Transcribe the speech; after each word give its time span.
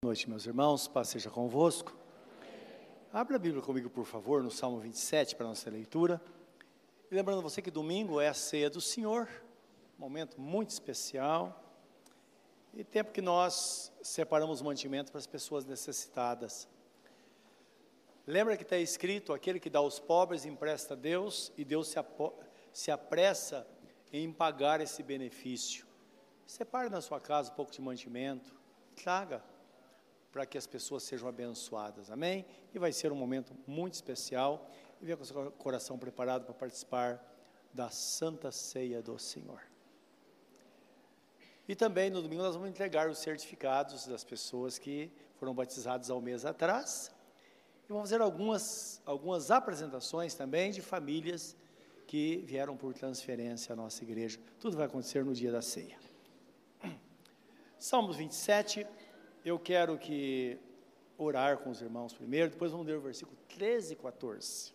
Boa 0.00 0.10
noite, 0.10 0.30
meus 0.30 0.46
irmãos, 0.46 0.86
paz 0.86 1.08
seja 1.08 1.28
convosco. 1.28 1.92
Abra 3.12 3.34
a 3.34 3.38
Bíblia 3.38 3.60
comigo, 3.60 3.90
por 3.90 4.04
favor, 4.04 4.44
no 4.44 4.48
Salmo 4.48 4.78
27 4.78 5.34
para 5.34 5.46
a 5.46 5.48
nossa 5.48 5.68
leitura. 5.68 6.22
E 7.10 7.14
lembrando 7.16 7.42
você 7.42 7.60
que 7.60 7.68
domingo 7.68 8.20
é 8.20 8.28
a 8.28 8.32
ceia 8.32 8.70
do 8.70 8.80
Senhor, 8.80 9.28
momento 9.98 10.40
muito 10.40 10.70
especial, 10.70 11.64
e 12.72 12.84
tempo 12.84 13.10
que 13.10 13.20
nós 13.20 13.92
separamos 14.00 14.62
mantimento 14.62 15.10
para 15.10 15.18
as 15.18 15.26
pessoas 15.26 15.64
necessitadas. 15.64 16.68
Lembra 18.24 18.56
que 18.56 18.62
está 18.62 18.78
escrito: 18.78 19.32
aquele 19.32 19.58
que 19.58 19.68
dá 19.68 19.80
aos 19.80 19.98
pobres 19.98 20.44
empresta 20.44 20.94
a 20.94 20.96
Deus, 20.96 21.52
e 21.56 21.64
Deus 21.64 21.88
se, 21.88 21.96
se 22.72 22.92
apressa 22.92 23.66
em 24.12 24.32
pagar 24.32 24.80
esse 24.80 25.02
benefício. 25.02 25.84
Separe 26.46 26.88
na 26.88 27.00
sua 27.00 27.20
casa 27.20 27.50
um 27.50 27.56
pouco 27.56 27.72
de 27.72 27.82
mantimento, 27.82 28.54
traga 28.94 29.42
para 30.32 30.44
que 30.46 30.58
as 30.58 30.66
pessoas 30.66 31.02
sejam 31.02 31.28
abençoadas. 31.28 32.10
Amém? 32.10 32.44
E 32.74 32.78
vai 32.78 32.92
ser 32.92 33.12
um 33.12 33.16
momento 33.16 33.56
muito 33.66 33.94
especial. 33.94 34.70
E 35.00 35.04
venha 35.04 35.16
com 35.16 35.24
seu 35.24 35.50
coração 35.52 35.98
preparado 35.98 36.44
para 36.44 36.54
participar 36.54 37.24
da 37.72 37.90
Santa 37.90 38.50
Ceia 38.50 39.00
do 39.02 39.18
Senhor. 39.18 39.62
E 41.68 41.74
também 41.74 42.08
no 42.08 42.22
domingo 42.22 42.42
nós 42.42 42.54
vamos 42.54 42.70
entregar 42.70 43.10
os 43.10 43.18
certificados 43.18 44.06
das 44.06 44.24
pessoas 44.24 44.78
que 44.78 45.10
foram 45.36 45.54
batizadas 45.54 46.10
há 46.10 46.14
um 46.14 46.20
mês 46.20 46.44
atrás. 46.44 47.10
E 47.84 47.88
vamos 47.88 48.08
fazer 48.08 48.22
algumas, 48.22 49.02
algumas 49.04 49.50
apresentações 49.50 50.34
também 50.34 50.70
de 50.70 50.80
famílias 50.80 51.56
que 52.06 52.38
vieram 52.46 52.74
por 52.74 52.94
transferência 52.94 53.74
à 53.74 53.76
nossa 53.76 54.02
igreja. 54.02 54.40
Tudo 54.58 54.76
vai 54.78 54.86
acontecer 54.86 55.24
no 55.24 55.34
dia 55.34 55.52
da 55.52 55.60
ceia. 55.60 55.98
Salmos 57.78 58.16
27, 58.16 58.86
eu 59.48 59.58
quero 59.58 59.96
que 59.98 60.58
orar 61.16 61.58
com 61.58 61.70
os 61.70 61.80
irmãos 61.80 62.12
primeiro, 62.12 62.50
depois 62.50 62.70
vamos 62.70 62.86
ler 62.86 62.98
o 62.98 63.00
versículo 63.00 63.36
13 63.48 63.94
e 63.94 63.96
14. 63.96 64.72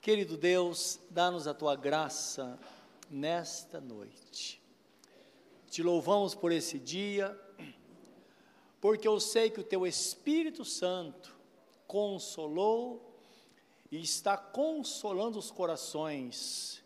Querido 0.00 0.36
Deus, 0.36 1.00
dá-nos 1.10 1.48
a 1.48 1.54
tua 1.54 1.74
graça 1.74 2.58
nesta 3.10 3.80
noite. 3.80 4.62
Te 5.70 5.82
louvamos 5.82 6.34
por 6.34 6.52
esse 6.52 6.78
dia, 6.78 7.38
porque 8.80 9.08
eu 9.08 9.18
sei 9.18 9.50
que 9.50 9.60
o 9.60 9.64
teu 9.64 9.86
Espírito 9.86 10.64
Santo 10.64 11.36
consolou 11.86 13.18
e 13.90 14.00
está 14.00 14.36
consolando 14.36 15.38
os 15.38 15.50
corações 15.50 16.84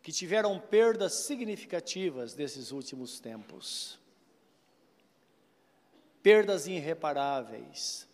que 0.00 0.12
tiveram 0.12 0.60
perdas 0.60 1.12
significativas 1.12 2.34
desses 2.34 2.70
últimos 2.70 3.18
tempos 3.18 4.03
perdas 6.24 6.66
irreparáveis. 6.66 8.08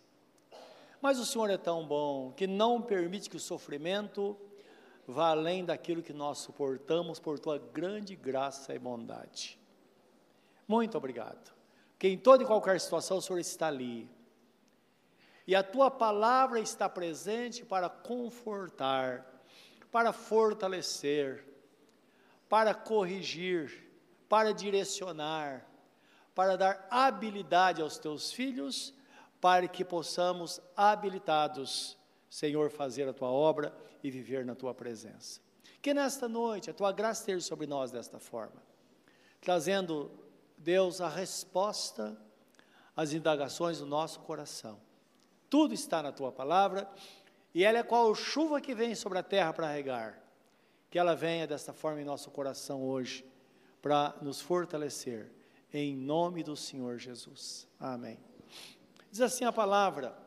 Mas 1.01 1.17
o 1.17 1.25
Senhor 1.25 1.49
é 1.49 1.57
tão 1.57 1.87
bom 1.87 2.33
que 2.33 2.45
não 2.45 2.81
permite 2.81 3.29
que 3.29 3.37
o 3.37 3.39
sofrimento 3.39 4.37
vá 5.07 5.29
além 5.29 5.63
daquilo 5.63 6.03
que 6.03 6.11
nós 6.11 6.39
suportamos 6.39 7.19
por 7.19 7.39
tua 7.39 7.57
grande 7.57 8.13
graça 8.13 8.75
e 8.75 8.77
bondade. 8.77 9.57
Muito 10.67 10.97
obrigado. 10.97 11.53
Que 11.97 12.09
em 12.09 12.17
toda 12.17 12.43
e 12.43 12.45
qualquer 12.45 12.81
situação 12.81 13.17
o 13.17 13.21
Senhor 13.21 13.39
está 13.39 13.67
ali. 13.67 14.09
E 15.47 15.55
a 15.55 15.63
tua 15.63 15.89
palavra 15.89 16.59
está 16.59 16.89
presente 16.89 17.63
para 17.63 17.89
confortar, 17.89 19.25
para 19.89 20.11
fortalecer, 20.11 21.45
para 22.49 22.73
corrigir, 22.73 23.89
para 24.27 24.53
direcionar, 24.53 25.65
para 26.33 26.57
dar 26.57 26.87
habilidade 26.89 27.81
aos 27.81 27.97
teus 27.97 28.31
filhos, 28.31 28.93
para 29.39 29.67
que 29.67 29.83
possamos, 29.83 30.61
habilitados, 30.75 31.97
Senhor, 32.29 32.69
fazer 32.69 33.07
a 33.07 33.13
tua 33.13 33.29
obra 33.29 33.75
e 34.03 34.09
viver 34.09 34.45
na 34.45 34.55
tua 34.55 34.73
presença. 34.73 35.41
Que 35.81 35.93
nesta 35.93 36.29
noite 36.29 36.69
a 36.69 36.73
tua 36.73 36.91
graça 36.91 37.21
esteja 37.21 37.45
sobre 37.45 37.67
nós 37.67 37.91
desta 37.91 38.19
forma, 38.19 38.61
trazendo, 39.41 40.11
Deus, 40.57 41.01
a 41.01 41.09
resposta 41.09 42.15
às 42.95 43.13
indagações 43.13 43.79
do 43.79 43.85
nosso 43.85 44.19
coração. 44.21 44.79
Tudo 45.49 45.73
está 45.73 46.01
na 46.01 46.11
tua 46.11 46.31
palavra 46.31 46.87
e 47.53 47.63
ela 47.63 47.79
é 47.79 47.83
qual 47.83 48.13
chuva 48.15 48.61
que 48.61 48.75
vem 48.75 48.95
sobre 48.95 49.17
a 49.17 49.23
terra 49.23 49.51
para 49.51 49.67
regar. 49.67 50.21
Que 50.89 50.99
ela 50.99 51.15
venha 51.15 51.47
desta 51.47 51.73
forma 51.73 52.01
em 52.01 52.05
nosso 52.05 52.29
coração 52.31 52.83
hoje, 52.83 53.25
para 53.81 54.15
nos 54.21 54.39
fortalecer 54.39 55.31
em 55.73 55.95
nome 55.95 56.43
do 56.43 56.55
Senhor 56.55 56.97
Jesus. 56.97 57.67
Amém. 57.79 58.19
Diz 59.09 59.21
assim 59.21 59.45
a 59.45 59.51
palavra, 59.51 60.17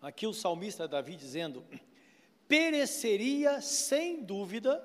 aqui 0.00 0.26
o 0.26 0.32
salmista 0.32 0.88
Davi 0.88 1.16
dizendo: 1.16 1.64
pereceria 2.48 3.60
sem 3.60 4.22
dúvida, 4.22 4.84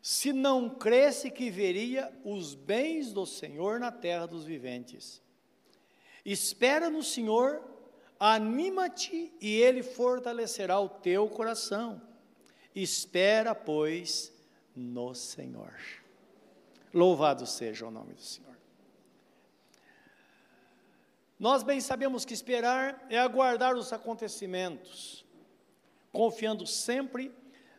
se 0.00 0.32
não 0.32 0.70
cresce 0.70 1.30
que 1.30 1.50
veria 1.50 2.12
os 2.24 2.54
bens 2.54 3.12
do 3.12 3.26
Senhor 3.26 3.78
na 3.80 3.92
terra 3.92 4.26
dos 4.26 4.44
viventes. 4.44 5.22
Espera 6.24 6.90
no 6.90 7.02
Senhor, 7.02 7.62
anima-te 8.18 9.32
e 9.40 9.56
Ele 9.56 9.82
fortalecerá 9.82 10.78
o 10.78 10.88
teu 10.88 11.28
coração. 11.28 12.00
Espera, 12.74 13.54
pois, 13.54 14.32
no 14.74 15.14
Senhor. 15.14 15.74
Louvado 16.92 17.46
seja 17.46 17.86
o 17.86 17.90
nome 17.90 18.14
do 18.14 18.22
Senhor. 18.22 18.56
Nós 21.38 21.62
bem 21.62 21.80
sabemos 21.80 22.24
que 22.24 22.34
esperar 22.34 23.06
é 23.08 23.18
aguardar 23.18 23.76
os 23.76 23.92
acontecimentos, 23.92 25.24
confiando 26.12 26.66
sempre 26.66 27.32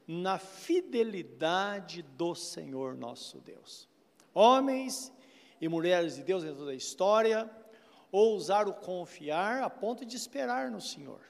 na 0.08 0.38
fidelidade 0.40 2.02
do 2.02 2.34
Senhor 2.34 2.96
nosso 2.96 3.40
Deus. 3.40 3.88
Homens 4.34 5.12
e 5.60 5.68
mulheres 5.68 6.16
de 6.16 6.24
Deus 6.24 6.44
em 6.44 6.56
toda 6.56 6.72
a 6.72 6.76
história 6.76 7.50
ousaram 8.12 8.72
confiar 8.72 9.62
a 9.62 9.70
ponto 9.70 10.06
de 10.06 10.16
esperar 10.16 10.72
no 10.72 10.80
Senhor. 10.80 11.22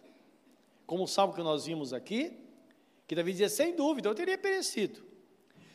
Como 0.85 1.03
o 1.03 1.07
salmo 1.07 1.34
que 1.34 1.41
nós 1.41 1.66
vimos 1.66 1.94
aqui, 1.94 2.38
que 3.07 3.16
Davi 3.16 3.31
dizia: 3.31 3.50
sem 3.50 3.75
dúvida, 3.75 4.07
eu 4.07 4.16
teria 4.16 4.38
perecido. 4.38 5.09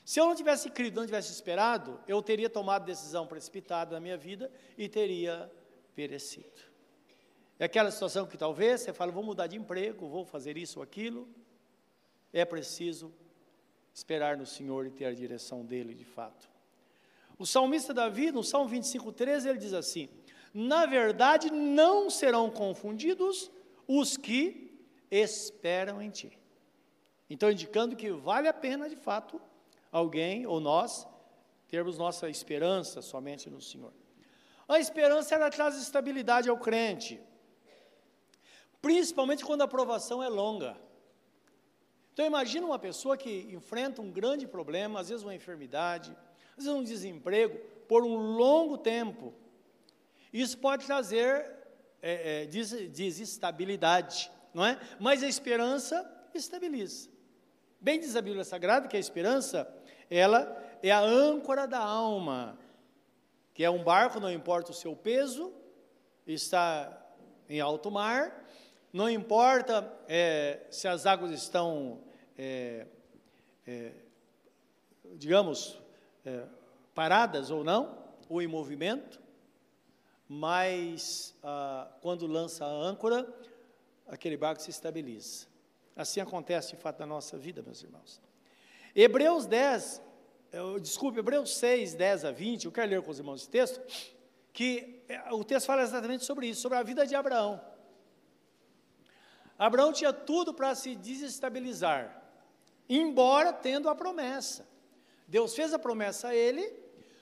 Se 0.04 0.20
eu 0.20 0.26
não 0.26 0.34
tivesse 0.34 0.68
crido, 0.70 0.96
não 0.96 1.06
tivesse 1.06 1.32
esperado, 1.32 1.98
eu 2.06 2.22
teria 2.22 2.50
tomado 2.50 2.84
decisão 2.84 3.26
precipitada 3.26 3.94
na 3.94 4.00
minha 4.00 4.16
vida 4.16 4.52
e 4.76 4.88
teria 4.88 5.50
perecido. 5.94 6.60
É 7.58 7.64
aquela 7.64 7.90
situação 7.90 8.26
que 8.26 8.36
talvez 8.36 8.82
você 8.82 8.92
fala, 8.92 9.10
vou 9.10 9.22
mudar 9.22 9.46
de 9.46 9.56
emprego, 9.56 10.08
vou 10.08 10.24
fazer 10.24 10.58
isso 10.58 10.80
ou 10.80 10.82
aquilo. 10.82 11.26
É 12.32 12.44
preciso 12.44 13.14
esperar 13.94 14.36
no 14.36 14.44
Senhor 14.44 14.86
e 14.86 14.90
ter 14.90 15.06
a 15.06 15.14
direção 15.14 15.64
dele 15.64 15.94
de 15.94 16.04
fato. 16.04 16.50
O 17.38 17.46
salmista 17.46 17.94
Davi, 17.94 18.30
no 18.30 18.42
Salmo 18.42 18.68
25, 18.68 19.12
13, 19.12 19.48
ele 19.48 19.58
diz 19.58 19.72
assim: 19.72 20.08
Na 20.52 20.84
verdade, 20.84 21.50
não 21.50 22.10
serão 22.10 22.50
confundidos 22.50 23.50
os 23.86 24.16
que 24.16 24.78
esperam 25.10 26.02
em 26.02 26.10
ti. 26.10 26.38
Então, 27.30 27.50
indicando 27.50 27.96
que 27.96 28.10
vale 28.10 28.48
a 28.48 28.52
pena, 28.52 28.88
de 28.88 28.96
fato, 28.96 29.40
alguém 29.94 30.44
ou 30.44 30.58
nós 30.58 31.06
termos 31.68 31.96
nossa 31.96 32.28
esperança 32.28 33.00
somente 33.00 33.48
no 33.48 33.60
Senhor. 33.60 33.92
A 34.66 34.80
esperança 34.80 35.36
ela 35.36 35.48
traz 35.50 35.80
estabilidade 35.80 36.48
ao 36.48 36.58
crente, 36.58 37.20
principalmente 38.82 39.44
quando 39.44 39.62
a 39.62 39.68
provação 39.68 40.20
é 40.20 40.28
longa. 40.28 40.76
Então 42.12 42.26
imagina 42.26 42.66
uma 42.66 42.78
pessoa 42.78 43.16
que 43.16 43.46
enfrenta 43.52 44.02
um 44.02 44.10
grande 44.10 44.48
problema, 44.48 44.98
às 44.98 45.10
vezes 45.10 45.22
uma 45.22 45.34
enfermidade, 45.34 46.10
às 46.56 46.64
vezes 46.64 46.80
um 46.80 46.82
desemprego, 46.82 47.56
por 47.88 48.02
um 48.02 48.16
longo 48.16 48.76
tempo. 48.76 49.32
Isso 50.32 50.58
pode 50.58 50.86
trazer 50.86 51.28
é, 52.02 52.42
é, 52.42 52.46
des, 52.46 52.70
desestabilidade, 52.90 54.28
não 54.52 54.64
é? 54.66 54.80
Mas 54.98 55.22
a 55.22 55.28
esperança 55.28 56.04
estabiliza. 56.34 57.14
Bem 57.80 58.00
diz 58.00 58.16
a 58.16 58.22
Bíblia 58.22 58.44
Sagrada 58.44 58.88
que 58.88 58.96
a 58.96 59.00
esperança 59.00 59.70
ela 60.10 60.62
é 60.82 60.90
a 60.90 61.00
âncora 61.00 61.66
da 61.66 61.80
alma, 61.80 62.58
que 63.52 63.64
é 63.64 63.70
um 63.70 63.82
barco, 63.82 64.20
não 64.20 64.30
importa 64.30 64.70
o 64.70 64.74
seu 64.74 64.94
peso, 64.96 65.52
está 66.26 67.00
em 67.48 67.60
alto 67.60 67.90
mar, 67.90 68.44
não 68.92 69.08
importa 69.10 69.92
é, 70.08 70.66
se 70.70 70.86
as 70.86 71.06
águas 71.06 71.30
estão, 71.30 72.00
é, 72.38 72.86
é, 73.66 73.92
digamos, 75.16 75.80
é, 76.24 76.44
paradas 76.94 77.50
ou 77.50 77.64
não, 77.64 77.98
ou 78.28 78.40
em 78.40 78.46
movimento, 78.46 79.20
mas 80.28 81.34
ah, 81.42 81.88
quando 82.00 82.26
lança 82.26 82.64
a 82.64 82.68
âncora, 82.68 83.26
aquele 84.06 84.36
barco 84.36 84.62
se 84.62 84.70
estabiliza. 84.70 85.46
Assim 85.94 86.20
acontece 86.20 86.70
de 86.70 86.76
fato 86.76 87.00
na 87.00 87.06
nossa 87.06 87.36
vida, 87.36 87.62
meus 87.62 87.82
irmãos. 87.82 88.20
Hebreus 88.94 89.44
10, 89.46 90.00
desculpe, 90.80 91.18
Hebreus 91.18 91.56
6, 91.56 91.94
10 91.94 92.24
a 92.26 92.30
20, 92.30 92.66
eu 92.66 92.72
quero 92.72 92.90
ler 92.90 93.02
com 93.02 93.10
os 93.10 93.18
irmãos 93.18 93.40
esse 93.40 93.50
texto, 93.50 93.82
que 94.52 95.02
é, 95.08 95.32
o 95.32 95.42
texto 95.42 95.66
fala 95.66 95.82
exatamente 95.82 96.24
sobre 96.24 96.46
isso, 96.46 96.60
sobre 96.60 96.78
a 96.78 96.82
vida 96.82 97.04
de 97.04 97.16
Abraão. 97.16 97.60
Abraão 99.58 99.92
tinha 99.92 100.12
tudo 100.12 100.54
para 100.54 100.76
se 100.76 100.94
desestabilizar, 100.94 102.22
embora 102.88 103.52
tendo 103.52 103.88
a 103.88 103.96
promessa. 103.96 104.64
Deus 105.26 105.56
fez 105.56 105.74
a 105.74 105.78
promessa 105.78 106.28
a 106.28 106.34
ele, 106.34 106.72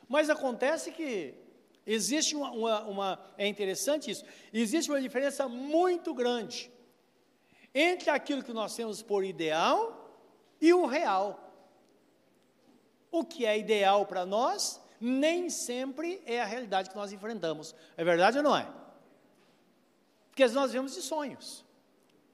mas 0.06 0.28
acontece 0.28 0.92
que 0.92 1.34
existe 1.86 2.36
uma, 2.36 2.50
uma, 2.50 2.82
uma, 2.82 3.26
é 3.38 3.46
interessante 3.46 4.10
isso, 4.10 4.26
existe 4.52 4.90
uma 4.90 5.00
diferença 5.00 5.48
muito 5.48 6.12
grande 6.12 6.70
entre 7.74 8.10
aquilo 8.10 8.42
que 8.42 8.52
nós 8.52 8.76
temos 8.76 9.02
por 9.02 9.24
ideal 9.24 10.20
e 10.60 10.74
o 10.74 10.84
real. 10.84 11.51
O 13.12 13.24
que 13.24 13.46
é 13.46 13.56
ideal 13.56 14.04
para 14.06 14.26
nós 14.26 14.80
nem 14.98 15.50
sempre 15.50 16.22
é 16.24 16.40
a 16.40 16.44
realidade 16.44 16.88
que 16.88 16.96
nós 16.96 17.12
enfrentamos. 17.12 17.74
É 17.96 18.02
verdade 18.02 18.38
ou 18.38 18.44
não 18.44 18.56
é? 18.56 18.66
Porque 20.30 20.46
nós 20.48 20.72
vemos 20.72 20.94
de 20.94 21.02
sonhos. 21.02 21.64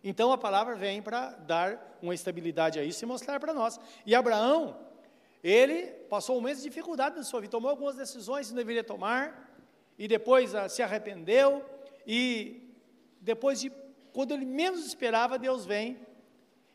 Então 0.04 0.30
a 0.30 0.38
palavra 0.38 0.76
vem 0.76 1.02
para 1.02 1.30
dar 1.30 1.98
uma 2.00 2.14
estabilidade 2.14 2.78
a 2.78 2.84
isso 2.84 3.04
e 3.04 3.06
mostrar 3.06 3.40
para 3.40 3.52
nós. 3.52 3.80
E 4.06 4.14
Abraão, 4.14 4.78
ele 5.42 5.86
passou 6.08 6.38
um 6.38 6.40
mês 6.40 6.58
de 6.58 6.64
dificuldade 6.64 7.16
na 7.16 7.24
sua 7.24 7.40
vida, 7.40 7.50
tomou 7.50 7.70
algumas 7.70 7.96
decisões 7.96 8.46
que 8.46 8.52
não 8.52 8.58
deveria 8.58 8.84
tomar, 8.84 9.50
e 9.98 10.06
depois 10.06 10.54
ah, 10.54 10.68
se 10.68 10.82
arrependeu, 10.82 11.64
e 12.06 12.72
depois 13.20 13.60
de, 13.60 13.72
quando 14.12 14.32
ele 14.32 14.44
menos 14.44 14.86
esperava, 14.86 15.38
Deus 15.38 15.66
vem 15.66 15.98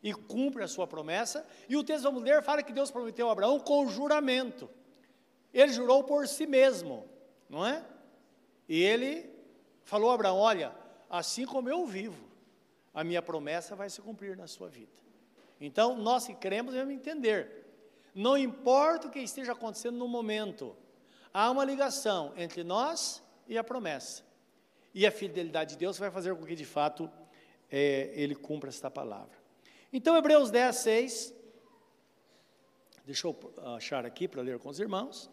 e 0.03 0.13
cumpre 0.13 0.61
a 0.61 0.67
sua 0.67 0.85
promessa. 0.85 1.47
E 1.69 1.77
o 1.77 1.83
texto, 1.83 2.03
vamos 2.03 2.21
ler, 2.21 2.43
fala 2.43 2.61
que 2.61 2.73
Deus 2.73 2.91
prometeu 2.91 3.29
a 3.29 3.31
Abraão 3.31 3.59
com 3.59 3.87
juramento. 3.87 4.69
Ele 5.53 5.71
jurou 5.71 6.03
por 6.03 6.27
si 6.27 6.45
mesmo, 6.45 7.07
não 7.49 7.65
é? 7.65 7.83
E 8.67 8.81
ele 8.81 9.29
falou 9.85 10.11
a 10.11 10.15
Abraão: 10.15 10.37
Olha, 10.37 10.75
assim 11.09 11.45
como 11.45 11.69
eu 11.69 11.85
vivo, 11.85 12.27
a 12.93 13.03
minha 13.03 13.21
promessa 13.21 13.75
vai 13.75 13.89
se 13.89 14.01
cumprir 14.01 14.35
na 14.35 14.47
sua 14.47 14.67
vida. 14.67 14.91
Então, 15.61 15.95
nós 15.95 16.25
que 16.25 16.35
cremos 16.35 16.73
devemos 16.73 16.93
entender, 16.93 17.65
não 18.13 18.37
importa 18.37 19.07
o 19.07 19.11
que 19.11 19.19
esteja 19.19 19.53
acontecendo 19.53 19.97
no 19.97 20.07
momento, 20.07 20.75
há 21.33 21.49
uma 21.49 21.63
ligação 21.63 22.33
entre 22.35 22.63
nós 22.63 23.23
e 23.47 23.57
a 23.57 23.63
promessa. 23.63 24.23
E 24.93 25.07
a 25.07 25.11
fidelidade 25.11 25.71
de 25.71 25.77
Deus 25.77 25.97
vai 25.97 26.11
fazer 26.11 26.35
com 26.35 26.45
que, 26.45 26.55
de 26.55 26.65
fato, 26.65 27.09
é, 27.71 28.11
ele 28.13 28.35
cumpra 28.35 28.69
esta 28.69 28.91
palavra. 28.91 29.42
Então, 29.93 30.17
Hebreus 30.17 30.49
10, 30.49 30.75
6. 30.75 31.33
Deixa 33.05 33.27
eu 33.27 33.53
achar 33.75 34.05
aqui 34.05 34.27
para 34.27 34.41
ler 34.41 34.57
com 34.57 34.69
os 34.69 34.79
irmãos. 34.79 35.29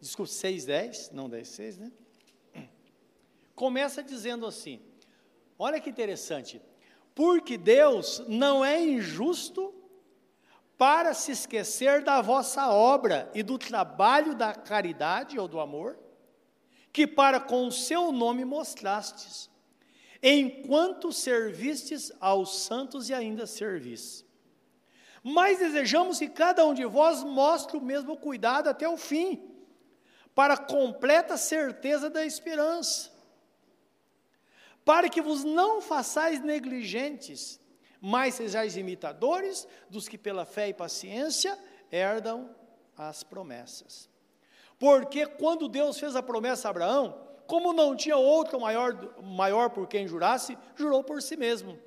Desculpe, 0.00 0.30
6, 0.30 0.66
10, 0.66 1.10
não 1.10 1.28
10, 1.28 1.48
6, 1.48 1.78
né? 1.78 1.92
Começa 3.54 4.02
dizendo 4.02 4.46
assim: 4.46 4.80
olha 5.58 5.80
que 5.80 5.88
interessante 5.88 6.60
porque 7.14 7.56
Deus 7.56 8.22
não 8.26 8.64
é 8.64 8.80
injusto 8.82 9.72
para 10.76 11.14
se 11.14 11.30
esquecer 11.30 12.02
da 12.02 12.20
vossa 12.20 12.68
obra 12.68 13.30
e 13.32 13.42
do 13.42 13.56
trabalho 13.56 14.34
da 14.34 14.52
caridade 14.52 15.38
ou 15.38 15.46
do 15.46 15.60
amor, 15.60 15.96
que 16.92 17.06
para 17.06 17.38
com 17.38 17.68
o 17.68 17.72
seu 17.72 18.10
nome 18.10 18.44
mostrastes, 18.44 19.48
enquanto 20.24 21.12
servistes 21.12 22.10
aos 22.18 22.62
santos 22.62 23.08
e 23.10 23.14
ainda 23.14 23.46
servis. 23.46 24.24
Mas 25.22 25.58
desejamos 25.58 26.18
que 26.18 26.28
cada 26.28 26.66
um 26.66 26.74
de 26.74 26.84
vós 26.84 27.22
mostre 27.22 27.76
o 27.76 27.80
mesmo 27.80 28.16
cuidado 28.16 28.68
até 28.68 28.88
o 28.88 28.96
fim, 28.96 29.40
para 30.34 30.56
completa 30.56 31.36
certeza 31.36 32.10
da 32.10 32.24
esperança 32.24 33.14
para 34.84 35.08
que 35.08 35.22
vos 35.22 35.42
não 35.42 35.80
façais 35.80 36.40
negligentes, 36.40 37.58
mas 38.00 38.34
sejais 38.34 38.76
imitadores 38.76 39.66
dos 39.88 40.06
que 40.06 40.18
pela 40.18 40.44
fé 40.44 40.68
e 40.68 40.74
paciência 40.74 41.58
herdam 41.90 42.54
as 42.96 43.22
promessas. 43.22 44.10
Porque 44.78 45.24
quando 45.24 45.68
Deus 45.68 45.98
fez 45.98 46.14
a 46.14 46.22
promessa 46.22 46.68
a 46.68 46.70
Abraão, 46.70 47.18
como 47.46 47.72
não 47.72 47.94
tinha 47.96 48.16
outro 48.16 48.60
maior, 48.60 49.22
maior 49.22 49.70
por 49.70 49.86
quem 49.86 50.06
jurasse, 50.06 50.56
jurou 50.74 51.02
por 51.02 51.22
si 51.22 51.36
mesmo. 51.36 51.78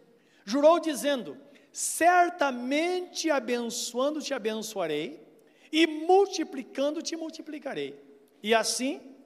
Jurou 0.45 0.79
dizendo: 0.79 1.37
Certamente 1.71 3.29
abençoando 3.29 4.21
te 4.21 4.33
abençoarei, 4.33 5.25
e 5.71 5.85
multiplicando 5.87 7.01
te 7.01 7.15
multiplicarei. 7.15 8.01
E 8.41 8.53
assim 8.53 9.17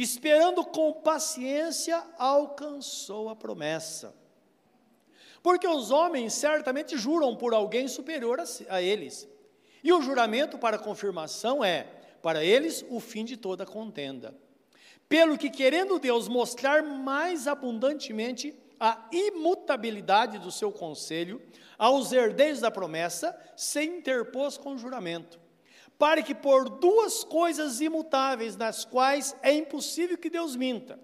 esperando 0.00 0.64
com 0.64 0.92
paciência, 0.92 2.02
alcançou 2.16 3.28
a 3.28 3.36
promessa. 3.36 4.14
Porque 5.42 5.66
os 5.66 5.90
homens 5.90 6.34
certamente 6.34 6.96
juram 6.96 7.34
por 7.34 7.52
alguém 7.52 7.88
superior 7.88 8.40
a, 8.40 8.44
a 8.68 8.82
eles. 8.82 9.28
E 9.82 9.92
o 9.92 10.00
juramento 10.00 10.56
para 10.56 10.78
confirmação 10.78 11.64
é, 11.64 11.84
para 12.22 12.44
eles, 12.44 12.84
o 12.88 13.00
fim 13.00 13.24
de 13.24 13.36
toda 13.36 13.66
contenda. 13.66 14.36
Pelo 15.08 15.38
que, 15.38 15.50
querendo 15.50 15.98
Deus 15.98 16.28
mostrar 16.28 16.82
mais 16.82 17.48
abundantemente 17.48 18.54
a 18.78 19.08
imutabilidade 19.10 20.38
do 20.38 20.50
seu 20.50 20.70
conselho 20.70 21.42
aos 21.78 22.12
herdeiros 22.12 22.60
da 22.60 22.70
promessa, 22.70 23.36
se 23.56 23.82
interpôs 23.82 24.58
com 24.58 24.76
juramento 24.76 25.38
para 25.98 26.22
que 26.22 26.34
por 26.34 26.68
duas 26.68 27.24
coisas 27.24 27.80
imutáveis, 27.80 28.56
nas 28.56 28.84
quais 28.84 29.34
é 29.42 29.52
impossível 29.52 30.16
que 30.16 30.30
Deus 30.30 30.54
minta, 30.54 30.98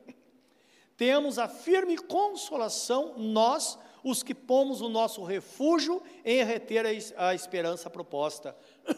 tenhamos 0.97 1.39
a 1.39 1.49
firme 1.49 1.99
consolação, 1.99 3.19
nós, 3.19 3.77
os 4.05 4.23
que 4.23 4.35
pomos 4.35 4.81
o 4.81 4.89
nosso 4.89 5.25
refúgio 5.25 6.01
em 6.25 6.45
reter 6.45 6.87
a 7.17 7.35
esperança 7.35 7.91
proposta, 7.91 8.57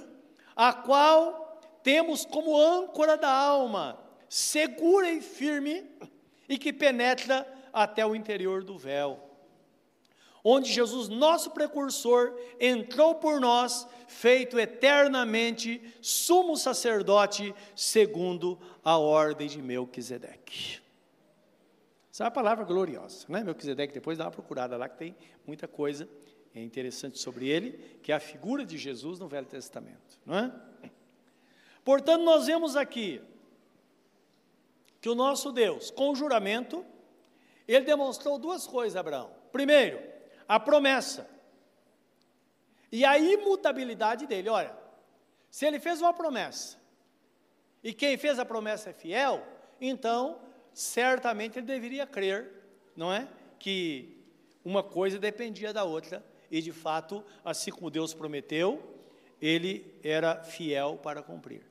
a 0.54 0.74
qual 0.74 1.58
temos 1.82 2.26
como 2.26 2.60
âncora 2.60 3.16
da 3.16 3.32
alma, 3.32 3.98
segura 4.28 5.10
e 5.10 5.20
firme, 5.20 5.84
e 6.48 6.58
que 6.58 6.72
penetra 6.72 7.46
até 7.72 8.06
o 8.06 8.14
interior 8.14 8.62
do 8.62 8.78
véu 8.78 9.26
onde 10.48 10.72
Jesus, 10.72 11.08
nosso 11.08 11.50
precursor, 11.50 12.38
entrou 12.60 13.16
por 13.16 13.40
nós, 13.40 13.84
feito 14.06 14.60
eternamente 14.60 15.82
sumo 16.00 16.56
sacerdote, 16.56 17.52
segundo 17.74 18.56
a 18.84 18.96
ordem 18.96 19.48
de 19.48 19.60
Melquisedeque. 19.60 20.78
Essa 22.12 22.22
é 22.22 22.26
a 22.28 22.30
palavra 22.30 22.64
gloriosa, 22.64 23.26
né? 23.28 23.42
Melquisedeque, 23.42 23.92
depois 23.92 24.18
dá 24.18 24.26
uma 24.26 24.30
procurada 24.30 24.76
lá, 24.76 24.88
que 24.88 24.96
tem 24.96 25.16
muita 25.44 25.66
coisa 25.66 26.08
interessante 26.54 27.18
sobre 27.18 27.48
ele, 27.48 27.98
que 28.00 28.12
é 28.12 28.14
a 28.14 28.20
figura 28.20 28.64
de 28.64 28.78
Jesus 28.78 29.18
no 29.18 29.26
Velho 29.26 29.48
Testamento, 29.48 30.20
não 30.24 30.38
é? 30.38 30.52
Portanto, 31.84 32.22
nós 32.22 32.46
vemos 32.46 32.76
aqui 32.76 33.20
que 35.00 35.08
o 35.08 35.14
nosso 35.14 35.52
Deus, 35.52 35.90
com 35.90 36.14
juramento, 36.14 36.84
ele 37.66 37.84
demonstrou 37.84 38.38
duas 38.38 38.66
coisas, 38.66 38.96
Abraão. 38.96 39.30
Primeiro, 39.52 40.00
a 40.48 40.58
promessa 40.60 41.28
e 42.90 43.04
a 43.04 43.18
imutabilidade 43.18 44.26
dele. 44.26 44.48
Olha, 44.48 44.76
se 45.50 45.66
ele 45.66 45.80
fez 45.80 46.00
uma 46.00 46.12
promessa 46.12 46.78
e 47.82 47.92
quem 47.92 48.16
fez 48.16 48.38
a 48.38 48.44
promessa 48.44 48.90
é 48.90 48.92
fiel, 48.92 49.46
então 49.80 50.40
certamente 50.72 51.58
ele 51.58 51.66
deveria 51.66 52.06
crer, 52.06 52.50
não 52.96 53.12
é? 53.12 53.28
Que 53.58 54.22
uma 54.64 54.82
coisa 54.82 55.18
dependia 55.18 55.72
da 55.72 55.84
outra 55.84 56.24
e 56.50 56.60
de 56.60 56.72
fato, 56.72 57.24
assim 57.44 57.70
como 57.70 57.90
Deus 57.90 58.14
prometeu, 58.14 58.82
ele 59.40 59.98
era 60.02 60.42
fiel 60.42 60.98
para 61.02 61.22
cumprir. 61.22 61.62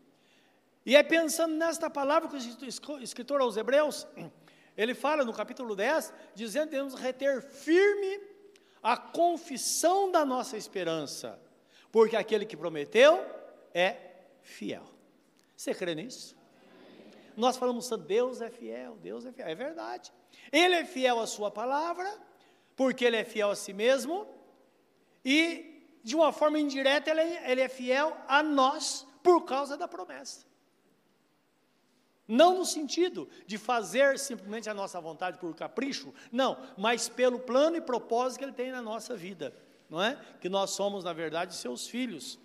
E 0.85 0.95
é 0.95 1.01
pensando 1.01 1.55
nesta 1.55 1.89
palavra 1.89 2.29
que 2.29 2.35
o 2.35 2.99
escritor 2.99 3.41
aos 3.41 3.57
Hebreus, 3.57 4.05
ele 4.77 4.93
fala 4.93 5.25
no 5.25 5.33
capítulo 5.33 5.75
10, 5.75 6.13
dizendo 6.35 6.65
que 6.65 6.71
devemos 6.71 6.93
reter 6.93 7.41
firme 7.41 8.21
a 8.83 8.95
confissão 8.95 10.11
da 10.11 10.23
nossa 10.23 10.55
esperança, 10.55 11.41
porque 11.91 12.15
aquele 12.15 12.45
que 12.45 12.55
prometeu 12.55 13.25
é 13.73 13.97
fiel. 14.43 14.83
Você 15.57 15.73
crê 15.73 15.95
nisso? 15.95 16.35
Nós 17.35 17.57
falamos, 17.57 17.89
Deus 18.05 18.41
é 18.41 18.49
fiel, 18.51 18.95
Deus 18.97 19.25
é 19.25 19.31
fiel, 19.31 19.47
é 19.47 19.55
verdade. 19.55 20.13
Ele 20.51 20.75
é 20.75 20.85
fiel 20.85 21.19
à 21.19 21.25
sua 21.25 21.49
palavra, 21.49 22.07
porque 22.75 23.03
ele 23.03 23.17
é 23.17 23.23
fiel 23.23 23.49
a 23.49 23.55
si 23.55 23.73
mesmo, 23.73 24.27
e 25.23 25.99
de 26.03 26.15
uma 26.15 26.31
forma 26.31 26.59
indireta 26.59 27.09
ele 27.09 27.21
é, 27.21 27.59
é 27.59 27.67
fiel 27.67 28.15
a 28.27 28.43
nós 28.43 29.07
por 29.23 29.45
causa 29.45 29.75
da 29.75 29.87
promessa. 29.87 30.45
Não 32.27 32.57
no 32.57 32.65
sentido 32.65 33.29
de 33.45 33.57
fazer 33.57 34.17
simplesmente 34.17 34.69
a 34.69 34.73
nossa 34.73 34.99
vontade 34.99 35.37
por 35.37 35.53
capricho, 35.55 36.13
não, 36.31 36.57
mas 36.77 37.07
pelo 37.07 37.39
plano 37.39 37.77
e 37.77 37.81
propósito 37.81 38.39
que 38.39 38.45
Ele 38.45 38.51
tem 38.51 38.71
na 38.71 38.81
nossa 38.81 39.15
vida, 39.15 39.53
não 39.89 40.01
é? 40.01 40.19
Que 40.41 40.49
nós 40.49 40.71
somos, 40.71 41.03
na 41.03 41.13
verdade, 41.13 41.53
seus 41.55 41.87
filhos. 41.87 42.39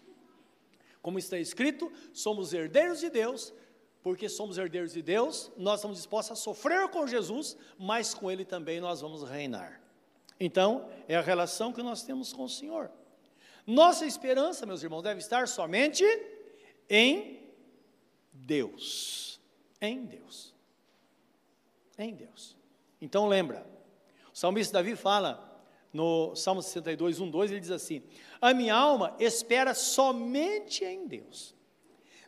Como 1.00 1.18
está 1.18 1.38
escrito, 1.38 1.90
somos 2.12 2.52
herdeiros 2.52 3.00
de 3.00 3.08
Deus, 3.08 3.54
porque 4.02 4.28
somos 4.28 4.58
herdeiros 4.58 4.92
de 4.92 5.00
Deus, 5.00 5.50
nós 5.56 5.80
estamos 5.80 5.96
dispostos 5.96 6.38
a 6.38 6.42
sofrer 6.42 6.88
com 6.88 7.06
Jesus, 7.06 7.56
mas 7.78 8.12
com 8.12 8.30
Ele 8.30 8.44
também 8.44 8.80
nós 8.80 9.00
vamos 9.00 9.22
reinar. 9.22 9.80
Então, 10.38 10.90
é 11.08 11.16
a 11.16 11.22
relação 11.22 11.72
que 11.72 11.82
nós 11.82 12.02
temos 12.02 12.32
com 12.32 12.44
o 12.44 12.49
Senhor. 12.49 12.90
Nossa 13.66 14.04
esperança, 14.04 14.66
meus 14.66 14.82
irmãos, 14.82 15.02
deve 15.02 15.20
estar 15.20 15.49
somente 15.49 16.04
em 16.88 17.40
Deus. 18.32 19.39
Em 19.80 20.04
Deus. 20.04 20.54
Em 21.99 22.14
Deus. 22.14 22.56
Então, 23.00 23.26
lembra, 23.28 23.66
o 24.32 24.37
salmista 24.37 24.75
Davi 24.75 24.96
fala 24.96 25.49
no 25.92 26.34
Salmo 26.37 26.62
62, 26.62 27.20
1, 27.20 27.30
2, 27.30 27.50
ele 27.50 27.60
diz 27.60 27.70
assim: 27.70 28.02
A 28.40 28.52
minha 28.52 28.75
alma 28.75 29.16
espera 29.18 29.75
somente 29.75 30.84
em 30.84 31.06
Deus 31.06 31.54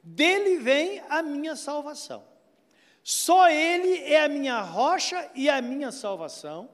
dele 0.03 0.59
vem 0.59 1.01
a 1.09 1.23
minha 1.23 1.55
salvação. 1.55 2.25
Só 3.03 3.49
Ele 3.49 3.99
é 4.05 4.25
a 4.25 4.29
minha 4.29 4.61
rocha 4.61 5.31
e 5.35 5.49
a 5.49 5.63
minha 5.63 5.93
salvação, 5.93 6.69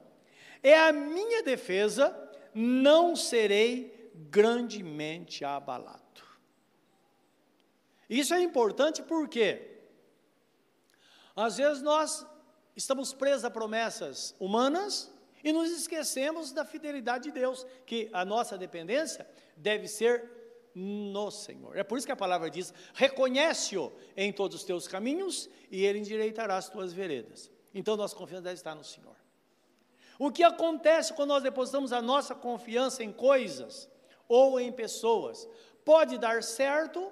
é 0.63 0.77
a 0.77 0.91
minha 0.91 1.43
defesa, 1.43 2.15
não 2.53 3.15
serei 3.15 4.11
grandemente 4.29 5.45
abalado. 5.45 5.99
Isso 8.09 8.33
é 8.33 8.41
importante 8.41 9.03
porque, 9.03 9.78
às 11.41 11.57
vezes, 11.57 11.81
nós 11.81 12.25
estamos 12.75 13.13
presos 13.13 13.45
a 13.45 13.51
promessas 13.51 14.35
humanas 14.39 15.11
e 15.43 15.51
nos 15.51 15.69
esquecemos 15.71 16.51
da 16.51 16.65
fidelidade 16.65 17.25
de 17.25 17.31
Deus, 17.31 17.65
que 17.85 18.09
a 18.11 18.25
nossa 18.25 18.57
dependência 18.57 19.27
deve 19.55 19.87
ser 19.87 20.39
no 20.75 21.31
Senhor. 21.31 21.77
É 21.77 21.83
por 21.83 21.97
isso 21.97 22.07
que 22.07 22.13
a 22.13 22.15
palavra 22.15 22.49
diz: 22.49 22.73
reconhece-o 22.93 23.91
em 24.15 24.31
todos 24.31 24.57
os 24.57 24.63
teus 24.63 24.87
caminhos 24.87 25.49
e 25.71 25.85
ele 25.85 25.99
endireitará 25.99 26.57
as 26.57 26.69
tuas 26.69 26.93
veredas. 26.93 27.51
Então, 27.73 27.95
nossa 27.95 28.15
confiança 28.15 28.43
deve 28.43 28.55
estar 28.55 28.75
no 28.75 28.83
Senhor. 28.83 29.15
O 30.17 30.31
que 30.31 30.43
acontece 30.43 31.13
quando 31.13 31.29
nós 31.29 31.43
depositamos 31.43 31.93
a 31.93 32.01
nossa 32.01 32.35
confiança 32.35 33.03
em 33.03 33.11
coisas 33.11 33.89
ou 34.27 34.59
em 34.59 34.71
pessoas? 34.71 35.47
Pode 35.85 36.17
dar 36.17 36.43
certo 36.43 37.11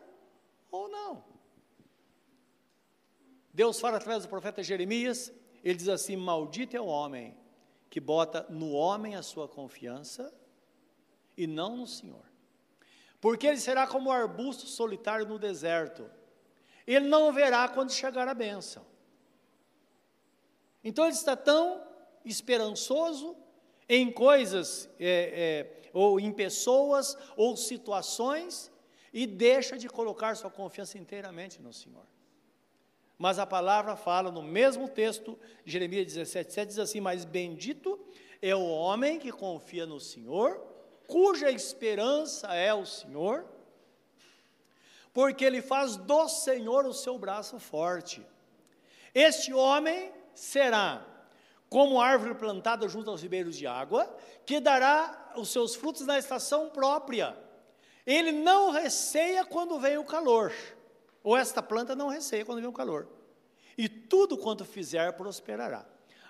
ou 0.70 0.90
não. 0.90 1.24
Deus 3.60 3.80
fala 3.80 3.98
através 3.98 4.24
do 4.24 4.30
profeta 4.30 4.62
Jeremias, 4.64 5.34
ele 5.64 5.78
diz 5.82 5.90
assim: 5.90 6.16
Maldito 6.16 6.78
é 6.78 6.82
o 6.82 6.86
homem 6.86 7.36
que 7.90 8.00
bota 8.00 8.46
no 8.50 8.72
homem 8.72 9.16
a 9.16 9.24
sua 9.24 9.48
confiança 9.48 10.34
e 11.36 11.46
não 11.48 11.78
no 11.78 11.88
Senhor 11.88 12.28
porque 13.20 13.48
ele 13.48 13.58
será 13.58 13.88
como 13.88 14.10
um 14.10 14.14
arbusto 14.14 14.68
solitário 14.68 15.26
no 15.26 15.40
deserto. 15.40 16.10
Ele 16.86 17.08
não 17.08 17.34
verá 17.34 17.68
quando 17.68 17.92
chegar 17.92 18.28
a 18.28 18.34
bênção. 18.34 18.86
Então 20.84 21.06
ele 21.06 21.14
está 21.14 21.36
tão 21.36 21.84
esperançoso 22.24 23.36
em 23.90 24.12
coisas, 24.12 24.90
é, 25.00 25.82
é, 25.84 25.90
ou 25.94 26.20
em 26.20 26.32
pessoas, 26.32 27.18
ou 27.36 27.58
situações, 27.58 28.72
e 29.12 29.26
deixa 29.26 29.78
de 29.78 29.90
colocar 29.90 30.36
sua 30.36 30.52
confiança 30.52 30.98
inteiramente 30.98 31.62
no 31.62 31.74
Senhor. 31.74 32.06
Mas 33.18 33.40
a 33.40 33.46
palavra 33.46 33.96
fala 33.96 34.32
no 34.32 34.44
mesmo 34.44 34.88
texto, 34.88 35.38
Jeremias 35.66 36.06
17, 36.14 36.54
7, 36.54 36.68
diz 36.68 36.80
assim: 36.80 37.02
Mas 37.02 37.26
bendito 37.26 38.00
é 38.42 38.56
o 38.56 38.68
homem 38.68 39.18
que 39.18 39.32
confia 39.32 39.86
no 39.86 40.00
Senhor 40.00 40.68
cuja 41.08 41.50
esperança 41.50 42.54
é 42.54 42.74
o 42.74 42.86
Senhor, 42.86 43.46
porque 45.14 45.46
ele 45.46 45.62
faz 45.62 45.96
do 45.96 46.28
Senhor 46.28 46.86
o 46.86 46.94
seu 46.94 47.18
braço 47.18 47.58
forte. 47.58 48.24
Este 49.16 49.54
homem 49.54 50.12
será 50.36 51.04
como 51.70 52.00
árvore 52.00 52.36
plantada 52.36 52.88
junto 52.88 53.10
aos 53.10 53.22
ribeiros 53.22 53.58
de 53.58 53.66
água, 53.66 54.16
que 54.46 54.60
dará 54.60 55.34
os 55.36 55.50
seus 55.50 55.76
frutos 55.76 56.06
na 56.06 56.20
estação 56.20 56.70
própria. 56.70 57.36
Ele 58.06 58.32
não 58.32 58.72
receia 58.72 59.44
quando 59.44 59.80
vem 59.80 59.98
o 59.98 60.06
calor, 60.06 60.54
ou 61.24 61.36
esta 61.36 61.62
planta 61.62 61.96
não 61.96 62.08
receia 62.08 62.46
quando 62.46 62.60
vem 62.60 62.70
o 62.70 62.74
calor. 62.74 63.08
E 63.78 63.88
tudo 63.88 64.38
quanto 64.38 64.66
fizer 64.66 65.14
prosperará. 65.14 65.86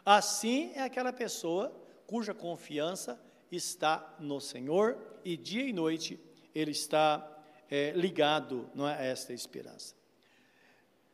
Assim 0.05 0.71
é 0.75 0.81
aquela 0.81 1.13
pessoa 1.13 1.73
cuja 2.05 2.33
confiança 2.33 3.21
está 3.51 4.15
no 4.19 4.39
Senhor 4.39 4.97
e 5.23 5.35
dia 5.37 5.63
e 5.63 5.73
noite 5.73 6.19
ele 6.53 6.71
está 6.71 7.37
é, 7.69 7.91
ligado 7.91 8.69
não 8.73 8.87
é, 8.87 8.95
a 8.95 9.03
esta 9.03 9.33
esperança. 9.33 9.95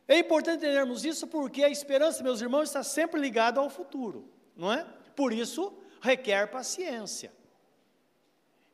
É 0.08 0.20
importante 0.20 0.58
entendermos 0.58 1.06
isso 1.06 1.28
porque 1.28 1.64
a 1.64 1.70
esperança, 1.70 2.24
meus 2.24 2.42
irmãos, 2.42 2.64
está 2.64 2.84
sempre 2.84 3.20
ligada 3.20 3.60
ao 3.60 3.70
futuro, 3.70 4.30
não 4.56 4.72
é? 4.72 4.86
Por 5.16 5.32
isso, 5.32 5.74
requer 6.02 6.52
paciência. 6.52 7.32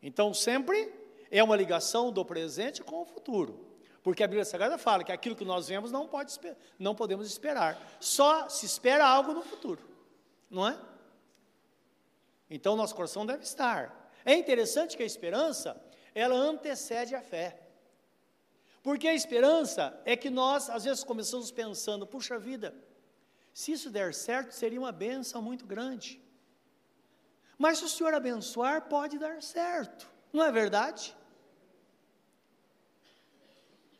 Então, 0.01 0.33
sempre 0.33 0.91
é 1.29 1.43
uma 1.43 1.55
ligação 1.55 2.11
do 2.11 2.25
presente 2.25 2.81
com 2.81 3.01
o 3.01 3.05
futuro. 3.05 3.68
Porque 4.03 4.23
a 4.23 4.27
Bíblia 4.27 4.45
Sagrada 4.45 4.77
fala 4.77 5.03
que 5.03 5.11
aquilo 5.11 5.35
que 5.35 5.45
nós 5.45 5.67
vemos 5.67 5.91
não, 5.91 6.07
pode, 6.07 6.37
não 6.77 6.95
podemos 6.95 7.27
esperar. 7.27 7.77
Só 7.99 8.47
se 8.47 8.65
espera 8.65 9.05
algo 9.05 9.33
no 9.33 9.41
futuro, 9.41 9.81
não 10.49 10.67
é? 10.67 10.79
Então, 12.49 12.75
nosso 12.75 12.95
coração 12.95 13.25
deve 13.25 13.43
estar. 13.43 14.11
É 14.25 14.33
interessante 14.33 14.97
que 14.97 15.03
a 15.03 15.05
esperança, 15.05 15.79
ela 16.15 16.35
antecede 16.35 17.13
a 17.13 17.21
fé. 17.21 17.59
Porque 18.81 19.07
a 19.07 19.13
esperança 19.13 19.99
é 20.05 20.15
que 20.15 20.29
nós, 20.29 20.69
às 20.69 20.85
vezes, 20.85 21.03
começamos 21.03 21.51
pensando, 21.51 22.07
puxa 22.07 22.39
vida, 22.39 22.73
se 23.53 23.73
isso 23.73 23.89
der 23.89 24.13
certo, 24.13 24.51
seria 24.53 24.79
uma 24.79 24.91
benção 24.91 25.41
muito 25.41 25.65
grande. 25.65 26.21
Mas 27.57 27.79
se 27.79 27.83
o 27.85 27.89
Senhor 27.89 28.13
abençoar, 28.13 28.83
pode 28.83 29.17
dar 29.17 29.43
certo, 29.43 30.09
não 30.31 30.45
é 30.45 30.51
verdade? 30.51 31.15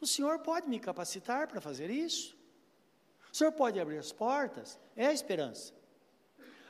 O 0.02 0.08
Senhor 0.08 0.40
pode 0.40 0.68
me 0.68 0.80
capacitar 0.80 1.48
para 1.48 1.60
fazer 1.60 1.90
isso. 1.90 2.38
O 3.32 3.36
Senhor 3.36 3.52
pode 3.52 3.80
abrir 3.80 3.98
as 3.98 4.12
portas, 4.12 4.80
é 4.96 5.08
a 5.08 5.14
esperança. 5.14 5.74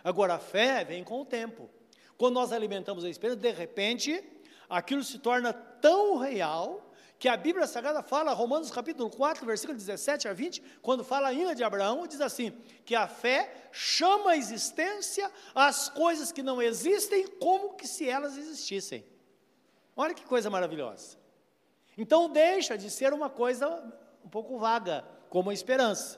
Agora, 0.03 0.36
a 0.36 0.39
fé 0.39 0.83
vem 0.83 1.03
com 1.03 1.21
o 1.21 1.25
tempo. 1.25 1.69
Quando 2.17 2.36
nós 2.36 2.51
alimentamos 2.51 3.03
a 3.03 3.09
esperança, 3.09 3.39
de 3.39 3.51
repente, 3.51 4.24
aquilo 4.69 5.03
se 5.03 5.19
torna 5.19 5.53
tão 5.53 6.17
real 6.17 6.89
que 7.17 7.27
a 7.27 7.36
Bíblia 7.36 7.67
Sagrada 7.67 8.01
fala, 8.01 8.31
Romanos 8.31 8.71
capítulo 8.71 9.09
4, 9.09 9.45
versículo 9.45 9.77
17 9.77 10.29
a 10.29 10.33
20, 10.33 10.63
quando 10.81 11.03
fala 11.03 11.27
ainda 11.27 11.53
de 11.53 11.63
Abraão, 11.63 12.07
diz 12.07 12.21
assim: 12.21 12.51
que 12.86 12.95
a 12.95 13.07
fé 13.07 13.69
chama 13.74 14.31
a 14.31 14.38
existência 14.38 15.29
as 15.53 15.89
coisas 15.89 16.31
que 16.31 16.41
não 16.41 16.62
existem 16.62 17.27
como 17.27 17.74
que 17.74 17.86
se 17.88 18.07
elas 18.07 18.38
existissem. 18.38 19.05
Olha 19.98 20.13
que 20.13 20.24
coisa 20.24 20.50
maravilhosa. 20.50 21.17
Então 22.00 22.29
deixa 22.29 22.77
de 22.77 22.89
ser 22.89 23.12
uma 23.12 23.29
coisa 23.29 23.68
um 24.24 24.29
pouco 24.29 24.58
vaga, 24.58 25.03
como 25.29 25.50
a 25.50 25.53
esperança. 25.53 26.18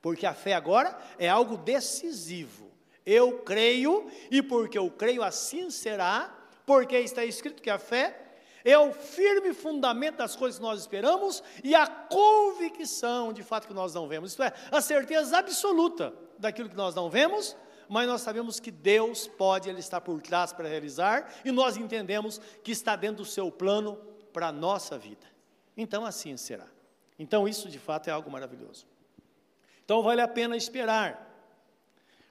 Porque 0.00 0.24
a 0.24 0.32
fé 0.32 0.54
agora 0.54 0.98
é 1.18 1.28
algo 1.28 1.58
decisivo. 1.58 2.72
Eu 3.04 3.40
creio, 3.40 4.10
e 4.30 4.42
porque 4.42 4.78
eu 4.78 4.90
creio, 4.90 5.22
assim 5.22 5.70
será, 5.70 6.34
porque 6.64 6.96
está 6.96 7.22
escrito 7.22 7.60
que 7.60 7.68
a 7.68 7.78
fé 7.78 8.18
é 8.64 8.78
o 8.78 8.92
firme 8.92 9.52
fundamento 9.52 10.16
das 10.16 10.34
coisas 10.34 10.58
que 10.58 10.64
nós 10.64 10.80
esperamos 10.80 11.42
e 11.62 11.74
a 11.74 11.86
convicção 11.86 13.30
de 13.30 13.42
fato 13.42 13.68
que 13.68 13.74
nós 13.74 13.92
não 13.92 14.08
vemos. 14.08 14.30
Isto 14.30 14.44
é, 14.44 14.54
a 14.70 14.80
certeza 14.80 15.36
absoluta 15.36 16.14
daquilo 16.38 16.70
que 16.70 16.76
nós 16.76 16.94
não 16.94 17.10
vemos, 17.10 17.54
mas 17.90 18.06
nós 18.06 18.22
sabemos 18.22 18.58
que 18.58 18.70
Deus 18.70 19.28
pode, 19.28 19.68
Ele 19.68 19.80
está 19.80 20.00
por 20.00 20.22
trás 20.22 20.50
para 20.50 20.66
realizar, 20.66 21.30
e 21.44 21.52
nós 21.52 21.76
entendemos 21.76 22.40
que 22.64 22.72
está 22.72 22.96
dentro 22.96 23.18
do 23.18 23.26
seu 23.26 23.50
plano 23.50 24.11
para 24.32 24.48
a 24.48 24.52
nossa 24.52 24.98
vida. 24.98 25.26
Então 25.76 26.04
assim 26.04 26.36
será. 26.36 26.66
Então 27.18 27.46
isso 27.46 27.68
de 27.68 27.78
fato 27.78 28.08
é 28.08 28.10
algo 28.10 28.30
maravilhoso. 28.30 28.86
Então 29.84 30.02
vale 30.02 30.20
a 30.20 30.28
pena 30.28 30.56
esperar, 30.56 31.28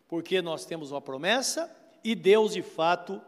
porque 0.08 0.42
nós 0.42 0.66
temos 0.66 0.92
uma 0.92 1.02
promessa 1.02 1.70
e 2.04 2.16
Deus 2.16 2.54
de 2.54 2.62
fato 2.62 3.22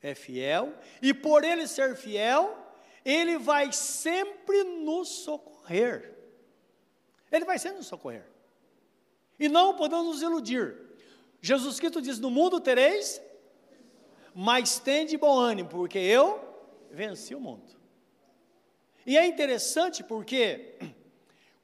é 0.00 0.14
fiel, 0.14 0.72
e 1.02 1.12
por 1.12 1.42
ele 1.42 1.66
ser 1.66 1.96
fiel, 1.96 2.56
ele 3.04 3.36
vai 3.38 3.72
sempre 3.72 4.62
nos 4.62 5.08
socorrer. 5.08 6.14
Ele 7.32 7.44
vai 7.44 7.58
sempre 7.58 7.78
nos 7.78 7.86
socorrer. 7.86 8.24
E 9.38 9.48
não 9.48 9.74
podemos 9.74 10.06
nos 10.06 10.22
iludir. 10.22 10.76
Jesus 11.40 11.78
Cristo 11.78 12.00
diz: 12.00 12.18
No 12.18 12.30
mundo 12.30 12.60
tereis, 12.60 13.20
mas 14.34 14.78
tende 14.78 15.16
bom 15.16 15.38
ânimo, 15.38 15.68
porque 15.68 15.98
eu 15.98 16.40
venci 16.90 17.34
o 17.34 17.40
mundo. 17.40 17.77
E 19.08 19.16
é 19.16 19.26
interessante 19.26 20.04
porque 20.04 20.76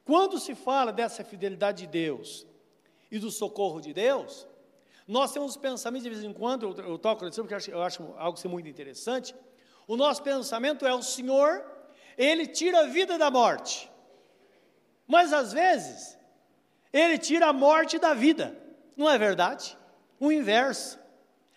quando 0.03 0.39
se 0.39 0.55
fala 0.55 0.91
dessa 0.91 1.23
fidelidade 1.23 1.83
de 1.83 1.87
Deus 1.87 2.47
e 3.11 3.19
do 3.19 3.29
socorro 3.29 3.79
de 3.79 3.93
Deus, 3.93 4.47
nós 5.07 5.31
temos 5.31 5.55
pensamentos 5.55 6.05
de 6.05 6.09
vez 6.09 6.23
em 6.23 6.33
quando, 6.33 6.63
eu, 6.65 6.85
eu 6.93 6.97
toco 6.97 7.23
nisso 7.23 7.39
porque 7.43 7.53
eu 7.53 7.57
acho, 7.57 7.71
eu 7.71 7.83
acho 7.83 8.15
algo 8.17 8.49
muito 8.49 8.67
interessante. 8.67 9.35
O 9.87 9.95
nosso 9.95 10.23
pensamento 10.23 10.87
é: 10.87 10.93
o 10.95 11.03
Senhor, 11.03 11.63
Ele 12.17 12.47
tira 12.47 12.79
a 12.79 12.87
vida 12.87 13.15
da 13.15 13.29
morte. 13.29 13.91
Mas 15.05 15.31
às 15.31 15.53
vezes, 15.53 16.17
ele 16.91 17.19
tira 17.19 17.45
a 17.45 17.53
morte 17.53 17.99
da 17.99 18.15
vida, 18.15 18.57
não 18.97 19.07
é 19.07 19.19
verdade? 19.19 19.77
O 20.19 20.31
inverso. 20.31 20.99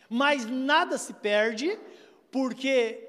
Mas 0.07 0.45
nada 0.45 0.99
se 0.99 1.14
perde, 1.14 1.78
porque, 2.30 3.08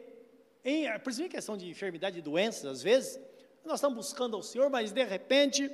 em, 0.64 0.84
principalmente 1.00 1.24
em 1.24 1.30
questão 1.30 1.58
de 1.58 1.70
enfermidade 1.70 2.20
e 2.20 2.22
doenças, 2.22 2.66
às 2.66 2.82
vezes, 2.82 3.20
nós 3.64 3.76
estamos 3.76 3.98
buscando 3.98 4.36
ao 4.36 4.44
Senhor, 4.44 4.70
mas 4.70 4.92
de 4.92 5.04
repente, 5.04 5.72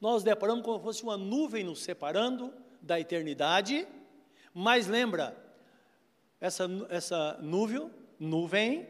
nós 0.00 0.22
deparamos 0.22 0.64
como 0.64 0.78
se 0.78 0.84
fosse 0.84 1.02
uma 1.02 1.16
nuvem 1.16 1.64
nos 1.64 1.82
separando 1.82 2.52
da 2.80 2.98
eternidade, 3.00 3.86
mas 4.52 4.86
lembra, 4.86 5.36
essa, 6.40 6.68
essa 6.90 7.38
nuvem, 7.42 7.90
nuvem, 8.18 8.88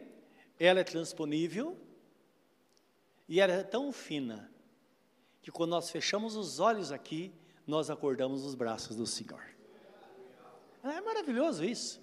ela 0.59 0.81
é 0.81 0.85
transponível, 0.85 1.77
e 3.29 3.41
ela 3.41 3.53
é 3.53 3.63
tão 3.63 3.93
fina, 3.93 4.51
que 5.43 5.51
quando 5.51 5.71
nós 5.71 5.91
fechamos 5.91 6.37
os 6.37 6.61
olhos 6.61 6.93
aqui, 6.93 7.33
nós 7.67 7.91
acordamos 7.91 8.45
os 8.45 8.55
braços 8.55 8.97
do 8.97 9.07
Senhor. 9.07 9.43
É 10.83 11.01
maravilhoso 11.01 11.65
isso. 11.65 12.03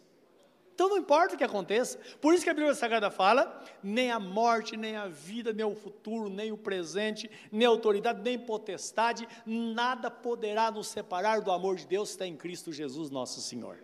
Então 0.81 0.89
não 0.89 0.97
importa 0.97 1.35
o 1.35 1.37
que 1.37 1.43
aconteça, 1.43 1.99
por 2.19 2.33
isso 2.33 2.43
que 2.43 2.49
a 2.49 2.55
Bíblia 2.55 2.73
Sagrada 2.73 3.11
fala: 3.11 3.63
nem 3.83 4.09
a 4.09 4.19
morte, 4.19 4.75
nem 4.75 4.95
a 4.95 5.07
vida, 5.07 5.53
nem 5.53 5.63
o 5.63 5.75
futuro, 5.75 6.27
nem 6.27 6.51
o 6.51 6.57
presente, 6.57 7.29
nem 7.51 7.67
autoridade, 7.67 8.19
nem 8.23 8.39
potestade, 8.39 9.27
nada 9.45 10.09
poderá 10.09 10.71
nos 10.71 10.87
separar 10.87 11.41
do 11.41 11.51
amor 11.51 11.75
de 11.75 11.85
Deus 11.85 12.09
que 12.09 12.13
está 12.15 12.25
em 12.25 12.35
Cristo 12.35 12.73
Jesus, 12.73 13.11
nosso 13.11 13.39
Senhor. 13.41 13.77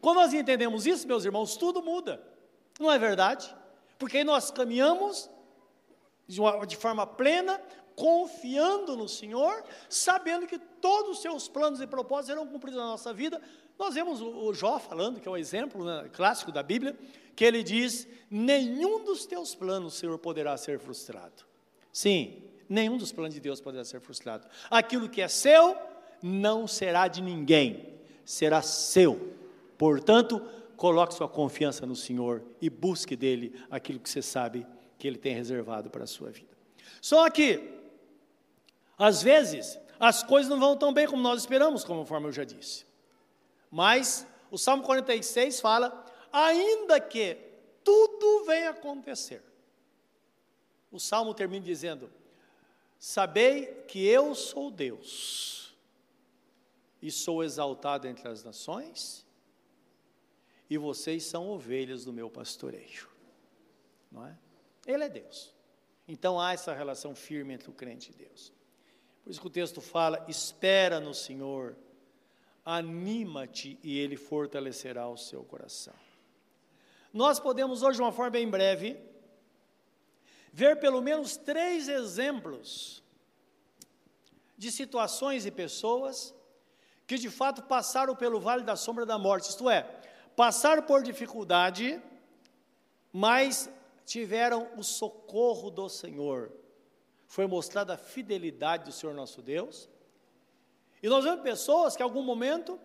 Quando 0.00 0.16
nós 0.16 0.34
entendemos 0.34 0.84
isso, 0.84 1.06
meus 1.06 1.24
irmãos, 1.24 1.56
tudo 1.56 1.80
muda, 1.80 2.20
não 2.80 2.90
é 2.90 2.98
verdade? 2.98 3.54
Porque 3.96 4.16
aí 4.16 4.24
nós 4.24 4.50
caminhamos 4.50 5.30
de, 6.26 6.40
uma, 6.40 6.66
de 6.66 6.76
forma 6.76 7.06
plena, 7.06 7.62
confiando 7.94 8.96
no 8.96 9.08
Senhor, 9.08 9.62
sabendo 9.88 10.48
que 10.48 10.58
todos 10.58 11.18
os 11.18 11.22
seus 11.22 11.46
planos 11.46 11.80
e 11.80 11.86
propósitos 11.86 12.34
serão 12.34 12.48
cumpridos 12.48 12.80
na 12.80 12.86
nossa 12.86 13.12
vida. 13.12 13.40
Nós 13.80 13.94
vemos 13.94 14.20
o, 14.20 14.52
Jó 14.52 14.78
falando, 14.78 15.20
que 15.20 15.26
é 15.26 15.30
um 15.30 15.38
exemplo 15.38 15.82
né, 15.82 16.10
clássico 16.12 16.52
da 16.52 16.62
Bíblia, 16.62 16.94
que 17.34 17.42
ele 17.42 17.62
diz: 17.62 18.06
Nenhum 18.30 19.02
dos 19.02 19.24
teus 19.24 19.54
planos, 19.54 19.94
Senhor, 19.94 20.18
poderá 20.18 20.54
ser 20.58 20.78
frustrado. 20.78 21.46
Sim, 21.90 22.42
nenhum 22.68 22.98
dos 22.98 23.10
planos 23.10 23.32
de 23.32 23.40
Deus 23.40 23.58
poderá 23.58 23.82
ser 23.82 23.98
frustrado. 24.02 24.46
Aquilo 24.70 25.08
que 25.08 25.22
é 25.22 25.28
seu 25.28 25.74
não 26.22 26.66
será 26.66 27.08
de 27.08 27.22
ninguém, 27.22 27.94
será 28.22 28.60
seu. 28.60 29.32
Portanto, 29.78 30.42
coloque 30.76 31.14
sua 31.14 31.26
confiança 31.26 31.86
no 31.86 31.96
Senhor 31.96 32.42
e 32.60 32.68
busque 32.68 33.16
dele 33.16 33.58
aquilo 33.70 33.98
que 33.98 34.10
você 34.10 34.20
sabe 34.20 34.66
que 34.98 35.08
Ele 35.08 35.16
tem 35.16 35.34
reservado 35.34 35.88
para 35.88 36.04
a 36.04 36.06
sua 36.06 36.28
vida. 36.30 36.54
Só 37.00 37.30
que, 37.30 37.80
às 38.98 39.22
vezes, 39.22 39.78
as 39.98 40.22
coisas 40.22 40.50
não 40.50 40.60
vão 40.60 40.76
tão 40.76 40.92
bem 40.92 41.06
como 41.06 41.22
nós 41.22 41.40
esperamos, 41.40 41.82
conforme 41.82 42.28
eu 42.28 42.32
já 42.32 42.44
disse. 42.44 42.89
Mas 43.70 44.26
o 44.50 44.58
Salmo 44.58 44.82
46 44.82 45.60
fala: 45.60 46.04
ainda 46.32 47.00
que 47.00 47.36
tudo 47.84 48.44
venha 48.44 48.70
acontecer. 48.70 49.42
O 50.90 50.98
Salmo 50.98 51.34
termina 51.34 51.64
dizendo: 51.64 52.10
Sabei 52.98 53.66
que 53.86 54.04
eu 54.04 54.34
sou 54.34 54.70
Deus, 54.70 55.74
e 57.00 57.10
sou 57.10 57.42
exaltado 57.42 58.06
entre 58.06 58.28
as 58.28 58.42
nações, 58.42 59.26
e 60.68 60.76
vocês 60.76 61.24
são 61.24 61.48
ovelhas 61.48 62.04
do 62.04 62.12
meu 62.12 62.28
pastoreio. 62.28 63.08
Não 64.10 64.26
é? 64.26 64.36
Ele 64.86 65.04
é 65.04 65.08
Deus. 65.08 65.54
Então 66.06 66.40
há 66.40 66.52
essa 66.52 66.74
relação 66.74 67.14
firme 67.14 67.54
entre 67.54 67.70
o 67.70 67.72
crente 67.72 68.10
e 68.10 68.14
Deus. 68.14 68.52
Por 69.22 69.30
isso 69.30 69.40
que 69.40 69.46
o 69.46 69.50
texto 69.50 69.80
fala: 69.80 70.24
espera 70.28 70.98
no 70.98 71.14
Senhor, 71.14 71.76
anima-te 72.64 73.78
e 73.82 73.98
Ele 73.98 74.16
fortalecerá 74.16 75.08
o 75.08 75.16
seu 75.16 75.42
coração. 75.44 75.94
Nós 77.12 77.40
podemos 77.40 77.82
hoje, 77.82 77.96
de 77.96 78.02
uma 78.02 78.12
forma 78.12 78.30
bem 78.30 78.48
breve, 78.48 78.96
ver 80.52 80.78
pelo 80.78 81.00
menos 81.00 81.36
três 81.36 81.88
exemplos 81.88 83.02
de 84.56 84.70
situações 84.70 85.46
e 85.46 85.50
pessoas 85.50 86.34
que 87.06 87.18
de 87.18 87.28
fato 87.28 87.62
passaram 87.62 88.14
pelo 88.14 88.38
vale 88.38 88.62
da 88.62 88.76
sombra 88.76 89.04
da 89.04 89.18
morte, 89.18 89.48
isto 89.48 89.68
é, 89.68 89.82
passaram 90.36 90.82
por 90.82 91.02
dificuldade, 91.02 92.00
mas 93.12 93.68
tiveram 94.06 94.70
o 94.76 94.84
socorro 94.84 95.70
do 95.70 95.88
Senhor. 95.88 96.52
Foi 97.26 97.46
mostrada 97.46 97.94
a 97.94 97.96
fidelidade 97.96 98.84
do 98.84 98.92
Senhor 98.92 99.14
nosso 99.14 99.42
Deus. 99.42 99.88
E 101.02 101.08
nós 101.08 101.24
vemos 101.24 101.42
pessoas 101.42 101.96
que, 101.96 102.02
em 102.02 102.04
algum 102.04 102.22
momento, 102.22 102.78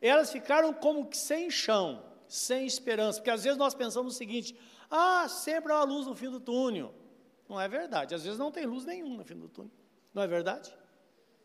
elas 0.00 0.32
ficaram 0.32 0.72
como 0.74 1.06
que 1.06 1.16
sem 1.16 1.50
chão, 1.50 2.04
sem 2.26 2.66
esperança, 2.66 3.18
porque 3.18 3.30
às 3.30 3.44
vezes 3.44 3.58
nós 3.58 3.74
pensamos 3.74 4.14
o 4.14 4.16
seguinte: 4.16 4.56
ah, 4.90 5.28
sempre 5.28 5.72
há 5.72 5.76
uma 5.76 5.84
luz 5.84 6.06
no 6.06 6.14
fim 6.14 6.28
do 6.28 6.40
túnel. 6.40 6.92
Não 7.48 7.60
é 7.60 7.68
verdade, 7.68 8.14
às 8.14 8.24
vezes 8.24 8.38
não 8.38 8.50
tem 8.50 8.66
luz 8.66 8.84
nenhuma 8.84 9.18
no 9.18 9.24
fim 9.24 9.36
do 9.36 9.48
túnel. 9.48 9.70
Não 10.12 10.22
é 10.22 10.26
verdade? 10.26 10.74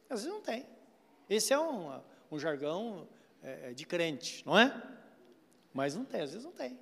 Às 0.10 0.22
vezes 0.22 0.34
não 0.34 0.42
tem. 0.42 0.66
Esse 1.30 1.54
é 1.54 1.60
um, 1.60 2.02
um 2.32 2.40
jargão 2.40 3.08
é, 3.44 3.74
de 3.74 3.86
crente, 3.86 4.46
não 4.46 4.58
é? 4.58 4.82
Mas 5.74 5.96
não 5.96 6.06
tem, 6.06 6.22
às 6.22 6.32
vezes 6.32 6.46
não 6.46 6.54
tem. 6.54 6.80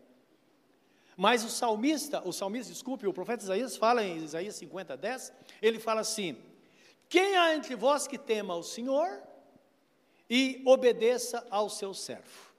Mas 1.17 1.43
o 1.43 1.50
salmista, 1.50 2.21
o 2.28 2.32
salmista, 2.32 2.71
desculpe, 2.71 3.08
o 3.08 3.13
profeta 3.13 3.43
Isaías 3.43 3.76
fala 3.78 4.04
em 4.04 4.17
Isaías 4.17 4.56
50, 4.56 4.95
10, 4.98 5.34
ele 5.62 5.80
fala 5.80 6.02
assim: 6.02 6.38
Quem 7.10 7.38
há 7.38 7.56
entre 7.56 7.76
vós 7.76 8.08
que 8.08 8.17
tema 8.17 8.56
o 8.56 8.63
Senhor 8.63 9.21
e 10.29 10.61
obedeça 10.65 11.45
ao 11.49 11.69
seu 11.69 11.93
servo? 11.93 12.53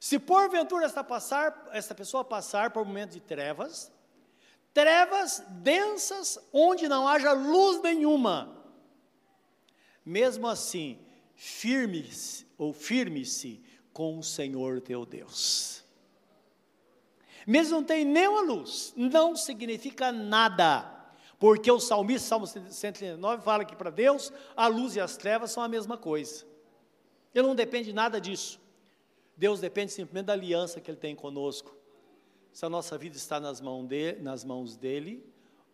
Se 0.00 0.18
porventura 0.18 0.84
esta, 0.84 1.04
passar, 1.04 1.68
esta 1.72 1.94
pessoa 1.94 2.24
passar 2.24 2.70
por 2.70 2.82
um 2.82 2.86
momento 2.86 3.12
de 3.12 3.20
trevas, 3.20 3.92
trevas 4.74 5.44
densas 5.48 6.38
onde 6.52 6.88
não 6.88 7.06
haja 7.06 7.32
luz 7.32 7.80
nenhuma, 7.82 8.56
mesmo 10.04 10.48
assim, 10.48 10.98
firme-se 11.36 12.46
ou 12.58 12.72
firme-se 12.72 13.62
com 13.92 14.18
o 14.18 14.22
Senhor 14.22 14.80
teu 14.80 15.06
Deus. 15.06 15.84
Mesmo 17.46 17.76
não 17.76 17.84
tem 17.84 18.04
nenhuma 18.04 18.40
luz, 18.40 18.92
não 18.96 19.36
significa 19.36 20.10
nada. 20.10 20.91
Porque 21.42 21.72
o 21.72 21.80
salmista, 21.80 22.28
Salmo 22.28 22.46
139, 22.46 23.42
fala 23.42 23.64
que 23.64 23.74
para 23.74 23.90
Deus 23.90 24.32
a 24.56 24.68
luz 24.68 24.94
e 24.94 25.00
as 25.00 25.16
trevas 25.16 25.50
são 25.50 25.60
a 25.60 25.66
mesma 25.66 25.98
coisa. 25.98 26.46
Ele 27.34 27.48
não 27.48 27.56
depende 27.56 27.86
de 27.86 27.92
nada 27.92 28.20
disso. 28.20 28.60
Deus 29.36 29.58
depende 29.58 29.90
simplesmente 29.90 30.26
da 30.26 30.34
aliança 30.34 30.80
que 30.80 30.88
Ele 30.88 30.98
tem 30.98 31.16
conosco. 31.16 31.76
Se 32.52 32.64
a 32.64 32.68
nossa 32.68 32.96
vida 32.96 33.16
está 33.16 33.40
nas, 33.40 33.60
mãos 33.60 33.88
dele, 33.88 34.22
nas 34.22 34.44
mãos 34.44 34.76
dele 34.76 35.26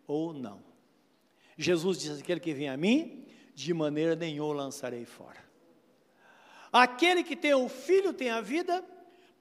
ou 0.07 0.33
não. 0.33 0.63
Jesus 1.55 1.99
disse: 1.99 2.19
Aquele 2.19 2.39
que 2.39 2.51
vem 2.51 2.67
a 2.67 2.75
mim, 2.75 3.27
de 3.53 3.71
maneira 3.71 4.15
nenhuma 4.15 4.55
lançarei 4.55 5.05
fora. 5.05 5.37
Aquele 6.73 7.23
que 7.23 7.35
tem 7.35 7.53
o 7.53 7.69
filho 7.69 8.11
tem 8.11 8.31
a 8.31 8.41
vida, 8.41 8.83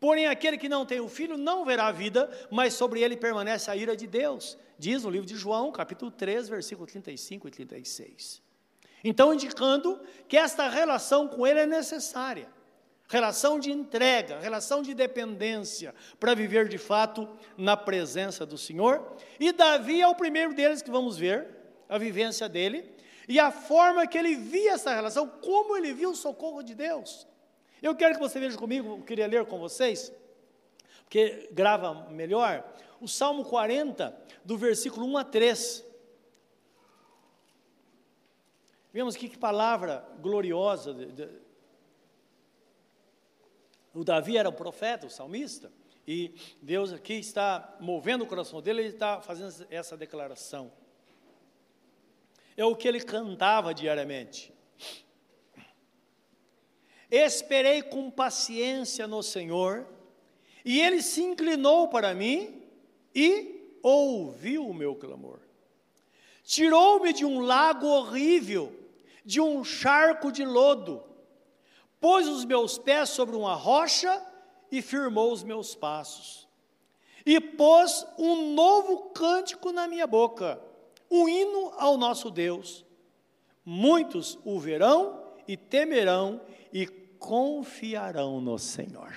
Porém, 0.00 0.26
aquele 0.26 0.56
que 0.56 0.68
não 0.68 0.86
tem 0.86 1.00
o 1.00 1.08
filho 1.08 1.36
não 1.36 1.64
verá 1.64 1.86
a 1.86 1.92
vida, 1.92 2.30
mas 2.50 2.74
sobre 2.74 3.02
ele 3.02 3.16
permanece 3.16 3.70
a 3.70 3.76
ira 3.76 3.96
de 3.96 4.06
Deus. 4.06 4.56
Diz 4.78 5.02
no 5.02 5.10
livro 5.10 5.26
de 5.26 5.36
João, 5.36 5.72
capítulo 5.72 6.10
3, 6.10 6.48
versículo 6.48 6.86
35 6.86 7.48
e 7.48 7.50
36. 7.50 8.42
Então, 9.02 9.34
indicando 9.34 10.00
que 10.28 10.36
esta 10.36 10.68
relação 10.68 11.26
com 11.26 11.46
ele 11.46 11.60
é 11.60 11.66
necessária. 11.66 12.48
Relação 13.08 13.58
de 13.58 13.72
entrega, 13.72 14.38
relação 14.38 14.82
de 14.82 14.92
dependência, 14.92 15.94
para 16.20 16.34
viver 16.34 16.68
de 16.68 16.76
fato 16.76 17.28
na 17.56 17.76
presença 17.76 18.44
do 18.44 18.58
Senhor. 18.58 19.16
E 19.40 19.50
Davi 19.50 20.00
é 20.00 20.06
o 20.06 20.14
primeiro 20.14 20.52
deles 20.52 20.82
que 20.82 20.90
vamos 20.90 21.16
ver, 21.16 21.48
a 21.88 21.96
vivência 21.96 22.48
dele, 22.48 22.84
e 23.26 23.40
a 23.40 23.50
forma 23.50 24.06
que 24.06 24.18
ele 24.18 24.34
via 24.36 24.72
essa 24.72 24.94
relação, 24.94 25.26
como 25.26 25.76
ele 25.76 25.92
viu 25.92 26.10
o 26.10 26.16
socorro 26.16 26.62
de 26.62 26.74
Deus. 26.74 27.26
Eu 27.82 27.94
quero 27.94 28.14
que 28.14 28.20
você 28.20 28.40
veja 28.40 28.56
comigo, 28.56 28.98
eu 28.98 29.02
queria 29.02 29.26
ler 29.26 29.46
com 29.46 29.58
vocês, 29.58 30.12
porque 31.04 31.48
grava 31.52 32.10
melhor, 32.10 32.64
o 33.00 33.06
Salmo 33.06 33.44
40, 33.44 34.16
do 34.44 34.56
versículo 34.58 35.06
1 35.06 35.18
a 35.18 35.24
3. 35.24 35.84
Vemos 38.92 39.14
aqui 39.14 39.28
que 39.28 39.38
palavra 39.38 40.04
gloriosa. 40.20 40.92
De, 40.92 41.06
de, 41.12 41.28
o 43.94 44.02
Davi 44.02 44.36
era 44.36 44.48
um 44.48 44.52
profeta, 44.52 45.06
o 45.06 45.10
salmista, 45.10 45.72
e 46.06 46.34
Deus 46.60 46.92
aqui 46.92 47.14
está 47.14 47.76
movendo 47.80 48.24
o 48.24 48.26
coração 48.26 48.60
dele, 48.60 48.80
ele 48.80 48.88
está 48.88 49.20
fazendo 49.20 49.66
essa 49.70 49.96
declaração. 49.96 50.72
É 52.56 52.64
o 52.64 52.74
que 52.74 52.88
ele 52.88 53.00
cantava 53.00 53.72
diariamente. 53.72 54.52
Esperei 57.10 57.82
com 57.82 58.10
paciência 58.10 59.06
no 59.06 59.22
Senhor, 59.22 59.86
e 60.64 60.80
ele 60.80 61.02
se 61.02 61.22
inclinou 61.22 61.88
para 61.88 62.14
mim 62.14 62.62
e 63.14 63.76
ouviu 63.82 64.66
o 64.66 64.74
meu 64.74 64.94
clamor. 64.94 65.40
tirou-me 66.44 67.12
de 67.12 67.24
um 67.24 67.40
lago 67.40 67.86
horrível, 67.86 68.72
de 69.24 69.40
um 69.40 69.62
charco 69.62 70.32
de 70.32 70.44
lodo, 70.44 71.02
pôs 72.00 72.26
os 72.26 72.44
meus 72.44 72.78
pés 72.78 73.10
sobre 73.10 73.36
uma 73.36 73.54
rocha 73.54 74.22
e 74.70 74.80
firmou 74.80 75.32
os 75.32 75.42
meus 75.42 75.74
passos. 75.74 76.48
E 77.26 77.40
pôs 77.40 78.06
um 78.18 78.54
novo 78.54 79.10
cântico 79.10 79.72
na 79.72 79.86
minha 79.86 80.06
boca, 80.06 80.60
um 81.10 81.28
hino 81.28 81.72
ao 81.76 81.98
nosso 81.98 82.30
Deus. 82.30 82.84
Muitos 83.64 84.38
o 84.44 84.58
verão 84.58 85.22
e 85.46 85.56
temerão 85.56 86.40
e 86.72 86.86
confiarão 86.86 88.40
no 88.40 88.58
Senhor. 88.58 89.14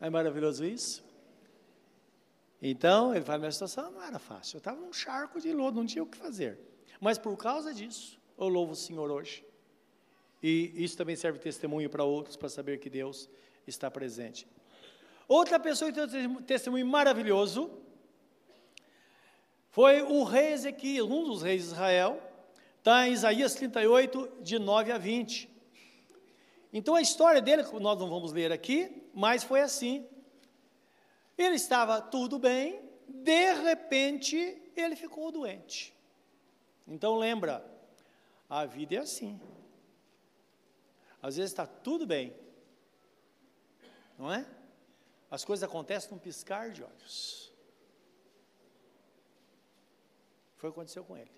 É 0.00 0.10
maravilhoso 0.10 0.64
isso? 0.64 1.04
Então, 2.60 3.14
ele 3.14 3.24
fala: 3.24 3.38
minha 3.38 3.52
situação 3.52 3.90
não 3.90 4.02
era 4.02 4.18
fácil, 4.18 4.56
eu 4.56 4.58
estava 4.58 4.80
num 4.80 4.92
charco 4.92 5.40
de 5.40 5.52
lodo, 5.52 5.76
não 5.76 5.86
tinha 5.86 6.02
o 6.02 6.06
que 6.06 6.16
fazer. 6.16 6.58
Mas 7.00 7.18
por 7.18 7.36
causa 7.36 7.74
disso, 7.74 8.20
eu 8.38 8.48
louvo 8.48 8.72
o 8.72 8.76
Senhor 8.76 9.10
hoje. 9.10 9.44
E 10.42 10.72
isso 10.74 10.96
também 10.96 11.16
serve 11.16 11.38
testemunho 11.38 11.88
para 11.88 12.04
outros, 12.04 12.36
para 12.36 12.48
saber 12.48 12.78
que 12.78 12.90
Deus 12.90 13.28
está 13.66 13.90
presente. 13.90 14.46
Outra 15.26 15.58
pessoa 15.58 15.90
que 15.90 16.06
tem 16.06 16.26
um 16.26 16.42
testemunho 16.42 16.86
maravilhoso 16.86 17.70
foi 19.70 20.02
o 20.02 20.22
rei 20.22 20.52
Ezequiel, 20.52 21.06
um 21.06 21.24
dos 21.24 21.42
reis 21.42 21.62
de 21.62 21.68
Israel, 21.68 22.22
está 22.78 23.08
em 23.08 23.12
Isaías 23.12 23.54
38, 23.54 24.38
de 24.42 24.58
9 24.58 24.92
a 24.92 24.98
20. 24.98 25.53
Então 26.76 26.96
a 26.96 27.00
história 27.00 27.40
dele, 27.40 27.62
nós 27.62 27.96
não 28.00 28.10
vamos 28.10 28.32
ler 28.32 28.50
aqui, 28.50 29.08
mas 29.14 29.44
foi 29.44 29.60
assim. 29.60 30.04
Ele 31.38 31.54
estava 31.54 32.02
tudo 32.02 32.36
bem, 32.36 32.82
de 33.06 33.52
repente 33.62 34.36
ele 34.74 34.96
ficou 34.96 35.30
doente. 35.30 35.94
Então 36.84 37.16
lembra, 37.16 37.64
a 38.50 38.66
vida 38.66 38.96
é 38.96 38.98
assim. 38.98 39.40
Às 41.22 41.36
vezes 41.36 41.52
está 41.52 41.64
tudo 41.64 42.08
bem, 42.08 42.36
não 44.18 44.32
é? 44.32 44.44
As 45.30 45.44
coisas 45.44 45.62
acontecem 45.62 46.10
num 46.10 46.18
piscar 46.18 46.70
de 46.70 46.82
olhos. 46.82 47.52
Foi 50.56 50.70
o 50.70 50.72
que 50.72 50.78
aconteceu 50.80 51.04
com 51.04 51.16
ele. 51.16 51.30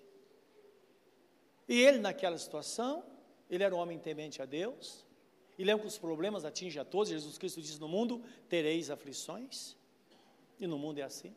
E 1.67 1.79
ele, 1.79 1.99
naquela 1.99 2.37
situação, 2.39 3.03
ele 3.49 3.63
era 3.63 3.75
um 3.75 3.77
homem 3.77 3.99
temente 3.99 4.41
a 4.41 4.45
Deus, 4.45 5.06
e 5.57 5.63
lembra 5.63 5.81
que 5.81 5.87
os 5.87 5.97
problemas 5.97 6.45
atingem 6.45 6.81
a 6.81 6.85
todos, 6.85 7.09
Jesus 7.09 7.37
Cristo 7.37 7.61
diz: 7.61 7.79
No 7.79 7.87
mundo 7.87 8.23
tereis 8.47 8.91
aflições, 8.91 9.75
e 10.59 10.67
no 10.67 10.77
mundo 10.77 10.99
é 10.99 11.03
assim. 11.03 11.35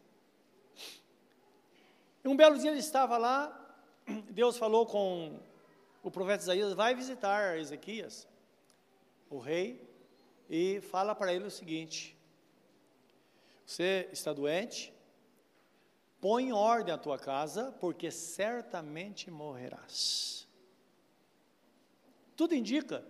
E 2.23 2.29
um 2.29 2.37
belo 2.37 2.59
dia 2.59 2.71
ele 2.71 2.81
estava 2.81 3.17
lá, 3.17 3.57
Deus 4.31 4.59
falou 4.59 4.85
com 4.85 5.41
o 6.03 6.11
profeta 6.11 6.43
Isaías: 6.43 6.75
Vai 6.75 6.95
visitar 6.95 7.59
Ezequias, 7.59 8.29
o 9.31 9.39
rei, 9.39 9.89
e 10.51 10.81
fala 10.83 11.15
para 11.15 11.33
ele 11.33 11.47
o 11.47 11.51
seguinte: 11.51 12.15
Você 13.65 14.07
está 14.13 14.35
doente? 14.35 14.93
Põe 16.21 16.49
em 16.49 16.53
ordem 16.53 16.93
a 16.93 16.99
tua 16.99 17.19
casa, 17.19 17.73
porque 17.81 18.11
certamente 18.11 19.31
morrerás. 19.31 20.47
Tudo 22.37 22.55
indica 22.55 23.03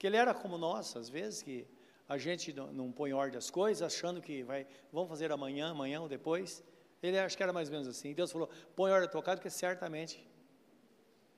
que 0.00 0.06
ele 0.06 0.16
era 0.16 0.32
como 0.32 0.56
nós, 0.56 0.96
às 0.96 1.10
vezes, 1.10 1.42
que 1.42 1.66
a 2.08 2.16
gente 2.16 2.54
não, 2.54 2.90
põe 2.90 3.10
em 3.10 3.12
ordem 3.12 3.36
as 3.36 3.50
coisas, 3.50 3.82
achando 3.82 4.18
que 4.18 4.42
vai, 4.42 4.66
vamos 4.90 5.10
fazer 5.10 5.30
amanhã, 5.30 5.72
amanhã 5.72 6.00
ou 6.00 6.08
depois. 6.08 6.64
Ele 7.02 7.18
acho 7.18 7.36
que 7.36 7.42
era 7.42 7.52
mais 7.52 7.68
ou 7.68 7.72
menos 7.72 7.86
assim. 7.86 8.14
Deus 8.14 8.32
falou: 8.32 8.48
põe 8.74 8.90
em 8.90 8.94
ordem 8.94 9.08
a 9.08 9.12
tua 9.12 9.22
casa, 9.22 9.36
porque 9.36 9.50
certamente 9.50 10.26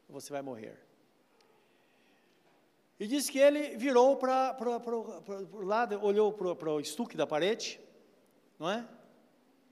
você 0.08 0.32
vai 0.32 0.42
morrer. 0.42 0.78
E 3.00 3.08
disse 3.08 3.32
que 3.32 3.40
ele 3.40 3.76
virou 3.76 4.16
para 4.16 4.56
o 5.50 5.64
lado, 5.64 6.00
olhou 6.00 6.32
para 6.32 6.70
o 6.70 6.78
estuque 6.78 7.16
da 7.16 7.26
parede, 7.26 7.80
não 8.60 8.70
é? 8.70 8.88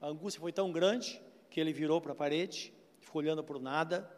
A 0.01 0.07
angústia 0.07 0.41
foi 0.41 0.51
tão 0.51 0.69
grande 0.69 1.21
que 1.49 1.61
ele 1.61 1.71
virou 1.71 2.01
para 2.01 2.11
a 2.11 2.15
parede, 2.15 2.73
ficou 2.99 3.21
olhando 3.21 3.41
para 3.41 3.55
o 3.55 3.61
nada. 3.61 4.11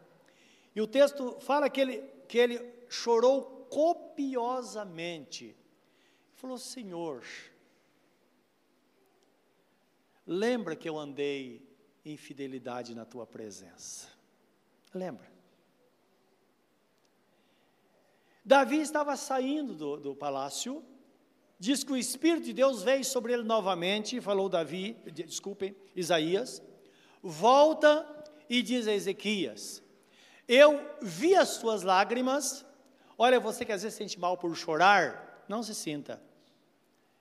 E 0.74 0.80
o 0.80 0.86
texto 0.88 1.38
fala 1.38 1.70
que 1.70 1.80
ele, 1.80 1.98
que 2.26 2.38
ele 2.38 2.74
chorou 2.88 3.53
copiosamente 3.74 5.56
falou: 6.34 6.56
Senhor, 6.56 7.24
lembra 10.24 10.76
que 10.76 10.88
eu 10.88 10.96
andei 10.96 11.68
em 12.04 12.16
fidelidade 12.16 12.94
na 12.94 13.04
tua 13.04 13.26
presença. 13.26 14.08
Lembra? 14.92 15.28
Davi 18.44 18.78
estava 18.78 19.16
saindo 19.16 19.74
do, 19.74 19.96
do 19.96 20.14
palácio, 20.14 20.84
diz 21.58 21.82
que 21.82 21.90
o 21.90 21.96
Espírito 21.96 22.44
de 22.44 22.52
Deus 22.52 22.82
veio 22.82 23.04
sobre 23.04 23.32
ele 23.32 23.42
novamente, 23.42 24.20
falou 24.20 24.48
Davi, 24.48 24.92
desculpem, 25.12 25.74
Isaías, 25.96 26.62
volta 27.20 28.06
e 28.48 28.62
diz 28.62 28.86
a 28.86 28.92
Ezequias: 28.92 29.82
Eu 30.46 30.78
vi 31.02 31.34
as 31.34 31.58
tuas 31.58 31.82
lágrimas, 31.82 32.64
olha, 33.18 33.40
você 33.40 33.64
que 33.64 33.72
às 33.72 33.82
vezes 33.82 33.96
sente 33.96 34.18
mal 34.18 34.36
por 34.36 34.54
chorar, 34.56 35.44
não 35.48 35.62
se 35.62 35.74
sinta. 35.74 36.22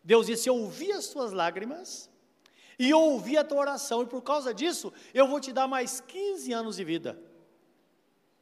Deus 0.04 0.28
disse: 0.28 0.50
Eu 0.50 0.56
ouvi 0.56 0.92
as 0.92 1.08
tuas 1.08 1.32
lágrimas 1.32 2.10
e 2.78 2.94
ouvi 2.94 3.38
a 3.38 3.44
tua 3.44 3.60
oração, 3.60 4.04
e 4.04 4.06
por 4.06 4.22
causa 4.22 4.54
disso 4.54 4.92
eu 5.14 5.28
vou 5.28 5.40
te 5.40 5.54
dar 5.54 5.68
mais 5.68 6.02
15 6.02 6.52
anos 6.52 6.76
de 6.76 6.84
vida, 6.84 7.20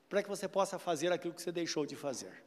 para 0.09 0.23
que 0.23 0.29
você 0.29 0.47
possa 0.47 0.79
fazer 0.79 1.11
aquilo 1.11 1.33
que 1.33 1.41
você 1.41 1.51
deixou 1.51 1.85
de 1.85 1.95
fazer. 1.95 2.43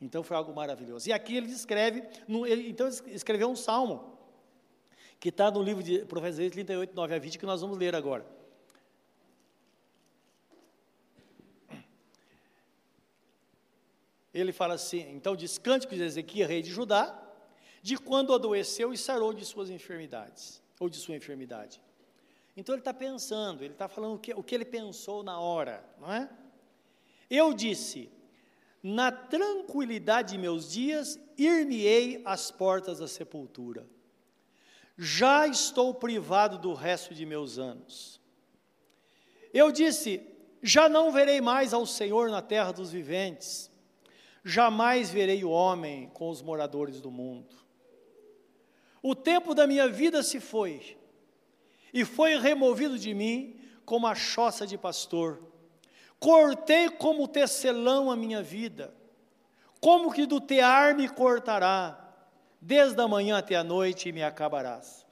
Então 0.00 0.22
foi 0.22 0.36
algo 0.36 0.52
maravilhoso. 0.52 1.08
E 1.08 1.12
aqui 1.12 1.36
ele 1.36 1.46
descreve, 1.46 2.02
ele, 2.46 2.68
então 2.68 2.88
escreveu 2.88 3.48
um 3.48 3.56
salmo, 3.56 4.18
que 5.20 5.28
está 5.28 5.50
no 5.50 5.62
livro 5.62 5.82
de 5.82 6.04
Profetas 6.04 6.36
38, 6.36 6.94
9 6.94 7.14
a 7.14 7.18
20, 7.18 7.38
que 7.38 7.46
nós 7.46 7.60
vamos 7.60 7.78
ler 7.78 7.94
agora. 7.94 8.26
Ele 14.32 14.52
fala 14.52 14.74
assim: 14.74 15.00
então 15.10 15.36
diz 15.36 15.58
Cântico 15.58 15.94
de 15.94 16.02
Ezequiel, 16.02 16.48
rei 16.48 16.62
de 16.62 16.70
Judá, 16.70 17.18
de 17.82 17.96
quando 17.98 18.32
adoeceu 18.32 18.92
e 18.92 18.96
sarou 18.96 19.32
de 19.32 19.44
suas 19.44 19.68
enfermidades, 19.68 20.62
ou 20.80 20.88
de 20.88 20.96
sua 20.96 21.16
enfermidade. 21.16 21.82
Então 22.56 22.74
ele 22.74 22.80
está 22.80 22.94
pensando, 22.94 23.62
ele 23.62 23.72
está 23.72 23.88
falando 23.88 24.14
o 24.14 24.18
que, 24.18 24.32
o 24.34 24.42
que 24.42 24.54
ele 24.54 24.64
pensou 24.64 25.22
na 25.22 25.38
hora, 25.38 25.84
não 26.00 26.12
é? 26.12 26.30
Eu 27.28 27.52
disse: 27.52 28.10
na 28.82 29.12
tranquilidade 29.12 30.32
de 30.32 30.38
meus 30.38 30.70
dias, 30.70 31.18
ir-me-ei 31.36 32.22
às 32.24 32.50
portas 32.50 32.98
da 32.98 33.08
sepultura. 33.08 33.86
Já 34.96 35.46
estou 35.46 35.94
privado 35.94 36.58
do 36.58 36.74
resto 36.74 37.14
de 37.14 37.26
meus 37.26 37.58
anos. 37.58 38.20
Eu 39.52 39.70
disse: 39.70 40.26
já 40.62 40.88
não 40.88 41.12
verei 41.12 41.40
mais 41.40 41.74
ao 41.74 41.84
Senhor 41.84 42.30
na 42.30 42.40
terra 42.40 42.72
dos 42.72 42.92
viventes 42.92 43.71
jamais 44.44 45.10
verei 45.10 45.44
o 45.44 45.50
homem 45.50 46.10
com 46.14 46.28
os 46.28 46.42
moradores 46.42 47.00
do 47.00 47.10
mundo. 47.10 47.54
O 49.02 49.14
tempo 49.14 49.54
da 49.54 49.66
minha 49.66 49.88
vida 49.88 50.22
se 50.22 50.40
foi, 50.40 50.96
e 51.92 52.04
foi 52.04 52.38
removido 52.38 52.98
de 52.98 53.12
mim 53.12 53.60
como 53.84 54.06
a 54.06 54.14
choça 54.14 54.66
de 54.66 54.78
pastor. 54.78 55.42
Cortei 56.18 56.88
como 56.88 57.28
tecelão 57.28 58.10
a 58.10 58.16
minha 58.16 58.42
vida, 58.42 58.94
como 59.80 60.12
que 60.12 60.24
do 60.24 60.40
tear 60.40 60.94
me 60.94 61.08
cortará, 61.08 61.98
desde 62.60 63.00
a 63.00 63.08
manhã 63.08 63.38
até 63.38 63.56
a 63.56 63.64
noite 63.64 64.12
me 64.12 64.22
acabarás. 64.22 65.04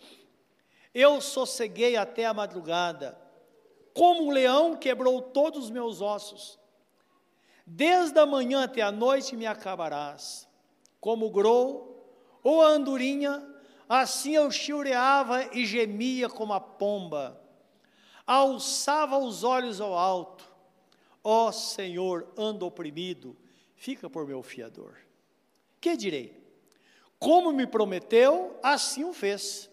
Eu 0.94 1.20
sosseguei 1.20 1.96
até 1.96 2.26
a 2.26 2.34
madrugada, 2.34 3.20
como 3.92 4.26
um 4.26 4.30
leão 4.30 4.76
quebrou 4.76 5.20
todos 5.20 5.64
os 5.64 5.70
meus 5.70 6.00
ossos 6.00 6.59
Desde 7.72 8.18
a 8.18 8.26
manhã 8.26 8.64
até 8.64 8.82
a 8.82 8.90
noite 8.90 9.36
me 9.36 9.46
acabarás. 9.46 10.48
Como 11.00 11.26
o 11.26 11.30
grou 11.30 12.04
ou 12.42 12.60
a 12.62 12.66
andorinha, 12.66 13.46
assim 13.88 14.34
eu 14.34 14.50
chiureava 14.50 15.56
e 15.56 15.64
gemia 15.64 16.28
como 16.28 16.52
a 16.52 16.58
pomba. 16.58 17.40
Alçava 18.26 19.16
os 19.18 19.44
olhos 19.44 19.80
ao 19.80 19.96
alto. 19.96 20.44
Ó 21.22 21.46
oh, 21.46 21.52
Senhor, 21.52 22.26
ando 22.36 22.66
oprimido, 22.66 23.36
fica 23.76 24.10
por 24.10 24.26
meu 24.26 24.42
fiador. 24.42 24.96
Que 25.80 25.96
direi? 25.96 26.42
Como 27.20 27.52
me 27.52 27.68
prometeu, 27.68 28.58
assim 28.64 29.04
o 29.04 29.12
fez. 29.12 29.70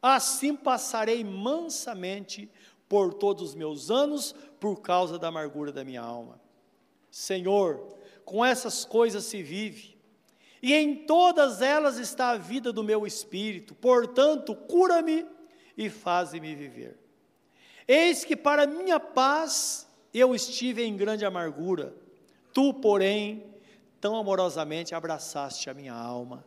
Assim 0.00 0.54
passarei 0.54 1.24
mansamente 1.24 2.48
por 2.88 3.14
todos 3.14 3.50
os 3.50 3.54
meus 3.56 3.90
anos, 3.90 4.32
por 4.60 4.80
causa 4.80 5.18
da 5.18 5.26
amargura 5.26 5.72
da 5.72 5.84
minha 5.84 6.02
alma. 6.02 6.45
Senhor, 7.10 7.96
com 8.24 8.44
essas 8.44 8.84
coisas 8.84 9.24
se 9.24 9.42
vive, 9.42 9.96
e 10.62 10.74
em 10.74 11.06
todas 11.06 11.62
elas 11.62 11.98
está 11.98 12.30
a 12.30 12.36
vida 12.36 12.72
do 12.72 12.82
meu 12.82 13.06
espírito, 13.06 13.74
portanto, 13.74 14.54
cura-me 14.54 15.26
e 15.76 15.88
faze-me 15.88 16.54
viver. 16.54 16.98
Eis 17.86 18.24
que 18.24 18.34
para 18.34 18.66
minha 18.66 18.98
paz 18.98 19.86
eu 20.12 20.34
estive 20.34 20.82
em 20.82 20.96
grande 20.96 21.24
amargura, 21.24 21.94
tu, 22.52 22.74
porém, 22.74 23.44
tão 24.00 24.16
amorosamente 24.16 24.94
abraçaste 24.94 25.70
a 25.70 25.74
minha 25.74 25.94
alma, 25.94 26.44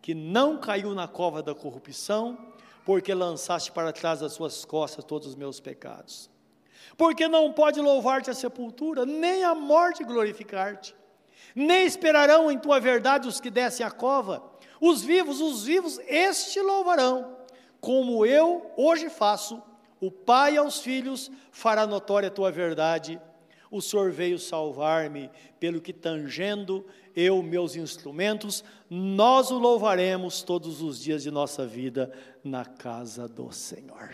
que 0.00 0.14
não 0.14 0.58
caiu 0.58 0.94
na 0.94 1.08
cova 1.08 1.42
da 1.42 1.54
corrupção, 1.54 2.52
porque 2.84 3.12
lançaste 3.12 3.72
para 3.72 3.92
trás 3.92 4.20
das 4.20 4.32
suas 4.32 4.64
costas 4.64 5.04
todos 5.04 5.28
os 5.28 5.34
meus 5.34 5.60
pecados. 5.60 6.30
Porque 6.96 7.26
não 7.26 7.52
pode 7.52 7.80
louvar-te 7.80 8.30
a 8.30 8.34
sepultura, 8.34 9.04
nem 9.04 9.44
a 9.44 9.54
morte 9.54 10.04
glorificar-te, 10.04 10.94
nem 11.54 11.86
esperarão 11.86 12.50
em 12.50 12.58
tua 12.58 12.78
verdade 12.78 13.28
os 13.28 13.40
que 13.40 13.50
descem 13.50 13.84
a 13.84 13.90
cova, 13.90 14.42
os 14.80 15.02
vivos, 15.02 15.40
os 15.40 15.64
vivos, 15.64 15.98
este 16.06 16.60
louvarão, 16.60 17.36
como 17.80 18.24
eu 18.24 18.70
hoje 18.76 19.08
faço 19.08 19.62
o 20.04 20.10
pai 20.10 20.58
aos 20.58 20.80
filhos 20.80 21.30
fará 21.50 21.86
notória 21.86 22.28
a 22.28 22.30
tua 22.30 22.52
verdade. 22.52 23.18
O 23.70 23.80
Senhor 23.80 24.10
veio 24.12 24.38
salvar-me, 24.38 25.30
pelo 25.58 25.80
que 25.80 25.94
tangendo 25.94 26.84
eu 27.16 27.42
meus 27.42 27.74
instrumentos, 27.74 28.62
nós 28.90 29.50
o 29.50 29.58
louvaremos 29.58 30.42
todos 30.42 30.82
os 30.82 31.00
dias 31.00 31.22
de 31.22 31.30
nossa 31.30 31.66
vida 31.66 32.12
na 32.44 32.66
casa 32.66 33.26
do 33.26 33.50
Senhor. 33.50 34.10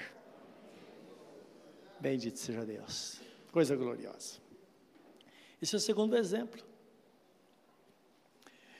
Bendito 2.00 2.38
seja 2.38 2.64
Deus. 2.64 3.20
Coisa 3.52 3.76
gloriosa. 3.76 4.40
Esse 5.60 5.74
é 5.74 5.78
o 5.78 5.80
segundo 5.80 6.16
exemplo. 6.16 6.62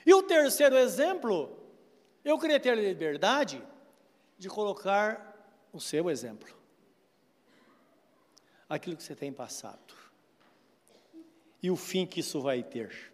E 0.05 0.13
o 0.13 0.23
terceiro 0.23 0.75
exemplo, 0.77 1.57
eu 2.25 2.39
queria 2.39 2.59
ter 2.59 2.71
a 2.71 2.75
liberdade 2.75 3.61
de 4.37 4.49
colocar 4.49 5.29
o 5.71 5.79
seu 5.79 6.09
exemplo 6.09 6.49
aquilo 8.67 8.95
que 8.95 9.03
você 9.03 9.15
tem 9.15 9.31
passado 9.31 9.93
e 11.61 11.69
o 11.69 11.75
fim 11.75 12.05
que 12.05 12.21
isso 12.21 12.41
vai 12.41 12.63
ter. 12.63 13.13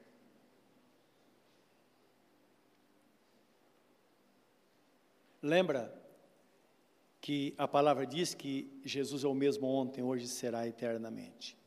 Lembra 5.42 5.94
que 7.28 7.54
a 7.58 7.68
palavra 7.68 8.08
diz 8.08 8.34
que 8.34 8.72
Jesus 8.86 9.26
é 9.26 9.28
o 9.28 9.34
mesmo 9.34 9.68
ontem, 9.68 10.02
hoje 10.02 10.30
será 10.30 10.66
eternamente. 10.66 11.58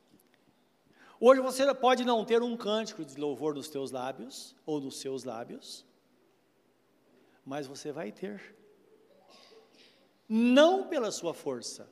Hoje 1.20 1.42
você 1.42 1.74
pode 1.74 2.02
não 2.02 2.24
ter 2.24 2.42
um 2.42 2.56
cântico 2.56 3.04
de 3.04 3.20
louvor 3.20 3.52
dos 3.52 3.68
teus 3.68 3.90
lábios 3.90 4.56
ou 4.64 4.80
dos 4.80 4.98
seus 4.98 5.22
lábios, 5.22 5.84
mas 7.44 7.66
você 7.66 7.92
vai 7.92 8.10
ter. 8.10 8.56
Não 10.26 10.88
pela 10.88 11.12
sua 11.12 11.34
força, 11.34 11.86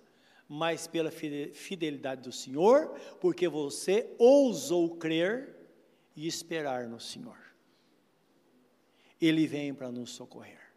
mas 0.48 0.86
pela 0.86 1.10
fidelidade 1.10 2.22
do 2.22 2.32
Senhor, 2.32 2.98
porque 3.20 3.48
você 3.48 4.16
ousou 4.18 4.96
crer 4.96 5.54
e 6.16 6.26
esperar 6.26 6.88
no 6.88 6.98
Senhor. 6.98 7.36
Ele 9.20 9.46
vem 9.46 9.74
para 9.74 9.92
nos 9.92 10.12
socorrer. 10.12 10.67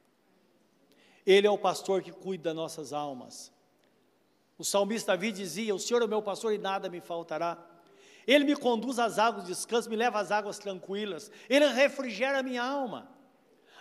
Ele 1.25 1.47
é 1.47 1.51
o 1.51 1.57
pastor 1.57 2.01
que 2.01 2.11
cuida 2.11 2.45
das 2.45 2.55
nossas 2.55 2.93
almas. 2.93 3.51
O 4.57 4.63
salmista 4.63 5.13
Davi 5.13 5.31
dizia: 5.31 5.73
O 5.73 5.79
Senhor 5.79 6.01
é 6.01 6.05
o 6.05 6.09
meu 6.09 6.21
pastor 6.21 6.53
e 6.53 6.57
nada 6.57 6.89
me 6.89 7.01
faltará. 7.01 7.57
Ele 8.27 8.45
me 8.45 8.55
conduz 8.55 8.99
às 8.99 9.17
águas 9.17 9.45
de 9.45 9.51
descanso, 9.51 9.89
me 9.89 9.95
leva 9.95 10.19
às 10.19 10.31
águas 10.31 10.59
tranquilas. 10.59 11.31
Ele 11.49 11.65
refrigera 11.67 12.39
a 12.39 12.43
minha 12.43 12.63
alma. 12.63 13.09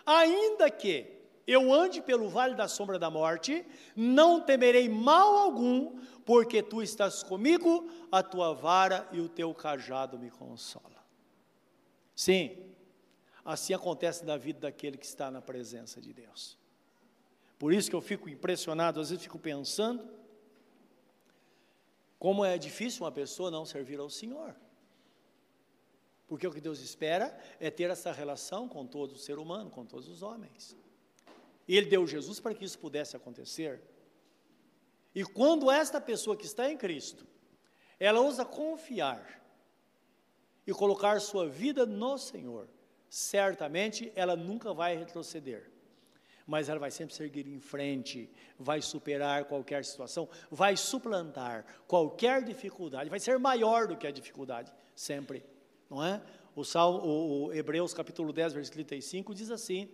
Ainda 0.06 0.70
que 0.70 1.20
eu 1.46 1.72
ande 1.72 2.00
pelo 2.00 2.28
vale 2.28 2.54
da 2.54 2.68
sombra 2.68 2.98
da 2.98 3.10
morte, 3.10 3.66
não 3.94 4.40
temerei 4.40 4.88
mal 4.88 5.36
algum, 5.36 5.98
porque 6.24 6.62
tu 6.62 6.82
estás 6.82 7.22
comigo, 7.22 7.90
a 8.10 8.22
tua 8.22 8.54
vara 8.54 9.08
e 9.12 9.20
o 9.20 9.28
teu 9.28 9.52
cajado 9.52 10.18
me 10.18 10.30
consola. 10.30 11.04
Sim, 12.14 12.56
assim 13.44 13.74
acontece 13.74 14.24
na 14.24 14.36
vida 14.36 14.60
daquele 14.60 14.96
que 14.96 15.06
está 15.06 15.30
na 15.30 15.42
presença 15.42 16.00
de 16.00 16.12
Deus. 16.12 16.59
Por 17.60 17.74
isso 17.74 17.90
que 17.90 17.94
eu 17.94 18.00
fico 18.00 18.26
impressionado, 18.26 18.98
às 18.98 19.10
vezes 19.10 19.22
fico 19.22 19.38
pensando, 19.38 20.08
como 22.18 22.42
é 22.42 22.56
difícil 22.56 23.04
uma 23.04 23.12
pessoa 23.12 23.50
não 23.50 23.66
servir 23.66 24.00
ao 24.00 24.08
Senhor. 24.08 24.56
Porque 26.26 26.46
o 26.46 26.50
que 26.50 26.60
Deus 26.60 26.80
espera 26.80 27.38
é 27.60 27.70
ter 27.70 27.90
essa 27.90 28.12
relação 28.12 28.66
com 28.66 28.86
todo 28.86 29.12
o 29.12 29.18
ser 29.18 29.38
humano, 29.38 29.68
com 29.68 29.84
todos 29.84 30.08
os 30.08 30.22
homens. 30.22 30.74
E 31.68 31.76
ele 31.76 31.90
deu 31.90 32.06
Jesus 32.06 32.40
para 32.40 32.54
que 32.54 32.64
isso 32.64 32.78
pudesse 32.78 33.14
acontecer. 33.14 33.78
E 35.14 35.22
quando 35.22 35.70
esta 35.70 36.00
pessoa 36.00 36.38
que 36.38 36.46
está 36.46 36.70
em 36.70 36.78
Cristo, 36.78 37.26
ela 37.98 38.22
ousa 38.22 38.42
confiar 38.42 39.38
e 40.66 40.72
colocar 40.72 41.20
sua 41.20 41.46
vida 41.46 41.84
no 41.84 42.16
Senhor, 42.16 42.66
certamente 43.10 44.10
ela 44.14 44.34
nunca 44.34 44.72
vai 44.72 44.96
retroceder. 44.96 45.70
Mas 46.50 46.68
ela 46.68 46.80
vai 46.80 46.90
sempre 46.90 47.14
seguir 47.14 47.46
em 47.46 47.60
frente, 47.60 48.28
vai 48.58 48.82
superar 48.82 49.44
qualquer 49.44 49.84
situação, 49.84 50.28
vai 50.50 50.76
suplantar 50.76 51.64
qualquer 51.86 52.42
dificuldade, 52.42 53.08
vai 53.08 53.20
ser 53.20 53.38
maior 53.38 53.86
do 53.86 53.96
que 53.96 54.04
a 54.04 54.10
dificuldade, 54.10 54.72
sempre, 54.92 55.44
não 55.88 56.04
é? 56.04 56.20
O, 56.56 56.64
Salmo, 56.64 56.98
o, 57.06 57.44
o 57.44 57.52
Hebreus 57.54 57.94
capítulo 57.94 58.32
10, 58.32 58.52
versículo 58.52 58.84
35 58.84 59.32
diz 59.32 59.48
assim: 59.48 59.88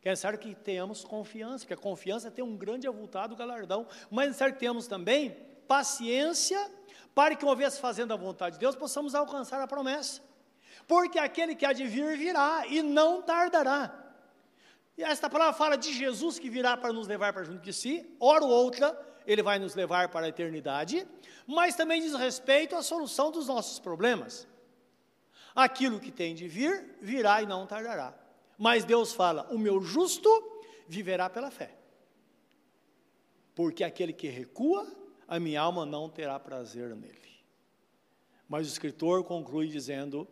que 0.00 0.08
é 0.08 0.12
necessário 0.12 0.38
que 0.38 0.54
tenhamos 0.54 1.04
confiança, 1.04 1.64
porque 1.64 1.74
a 1.74 1.76
confiança 1.76 2.30
tem 2.30 2.44
um 2.44 2.56
grande 2.56 2.86
avultado 2.86 3.34
galardão, 3.34 3.84
mas 4.08 4.26
é 4.26 4.28
necessário 4.28 4.54
que 4.54 4.60
tenhamos 4.60 4.86
também 4.86 5.36
paciência, 5.66 6.70
para 7.12 7.34
que, 7.34 7.44
uma 7.44 7.56
vez 7.56 7.76
fazendo 7.76 8.14
a 8.14 8.16
vontade 8.16 8.54
de 8.54 8.60
Deus, 8.60 8.76
possamos 8.76 9.16
alcançar 9.16 9.60
a 9.60 9.66
promessa. 9.66 10.22
Porque 10.86 11.18
aquele 11.18 11.56
que 11.56 11.66
há 11.66 11.72
de 11.72 11.88
vir, 11.88 12.16
virá, 12.16 12.68
e 12.68 12.82
não 12.82 13.20
tardará. 13.20 14.01
E 14.96 15.02
esta 15.02 15.28
palavra 15.30 15.54
fala 15.54 15.76
de 15.76 15.92
Jesus 15.92 16.38
que 16.38 16.50
virá 16.50 16.76
para 16.76 16.92
nos 16.92 17.06
levar 17.06 17.32
para 17.32 17.44
junto 17.44 17.62
de 17.62 17.72
si, 17.72 18.06
hora 18.20 18.44
ou 18.44 18.50
outra, 18.50 18.96
ele 19.26 19.42
vai 19.42 19.58
nos 19.58 19.74
levar 19.74 20.08
para 20.08 20.26
a 20.26 20.28
eternidade, 20.28 21.06
mas 21.46 21.74
também 21.74 22.00
diz 22.00 22.14
respeito 22.14 22.76
à 22.76 22.82
solução 22.82 23.30
dos 23.30 23.46
nossos 23.46 23.78
problemas. 23.78 24.46
Aquilo 25.54 26.00
que 26.00 26.10
tem 26.10 26.34
de 26.34 26.48
vir, 26.48 26.96
virá 27.00 27.42
e 27.42 27.46
não 27.46 27.66
tardará. 27.66 28.14
Mas 28.58 28.84
Deus 28.84 29.12
fala: 29.12 29.46
o 29.50 29.58
meu 29.58 29.80
justo 29.80 30.28
viverá 30.88 31.28
pela 31.28 31.50
fé. 31.50 31.76
Porque 33.54 33.84
aquele 33.84 34.12
que 34.12 34.28
recua, 34.28 34.86
a 35.28 35.38
minha 35.38 35.60
alma 35.60 35.84
não 35.84 36.08
terá 36.08 36.38
prazer 36.38 36.94
nele. 36.96 37.20
Mas 38.48 38.66
o 38.66 38.70
escritor 38.70 39.24
conclui 39.24 39.68
dizendo: 39.68 40.26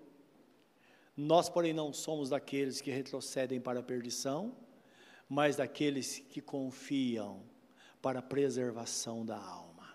Nós, 1.16 1.48
porém, 1.48 1.72
não 1.72 1.92
somos 1.92 2.30
daqueles 2.30 2.80
que 2.80 2.90
retrocedem 2.90 3.60
para 3.60 3.80
a 3.80 3.82
perdição, 3.82 4.56
mas 5.28 5.56
daqueles 5.56 6.18
que 6.18 6.40
confiam 6.40 7.42
para 8.02 8.20
a 8.20 8.22
preservação 8.22 9.24
da 9.24 9.36
alma. 9.36 9.94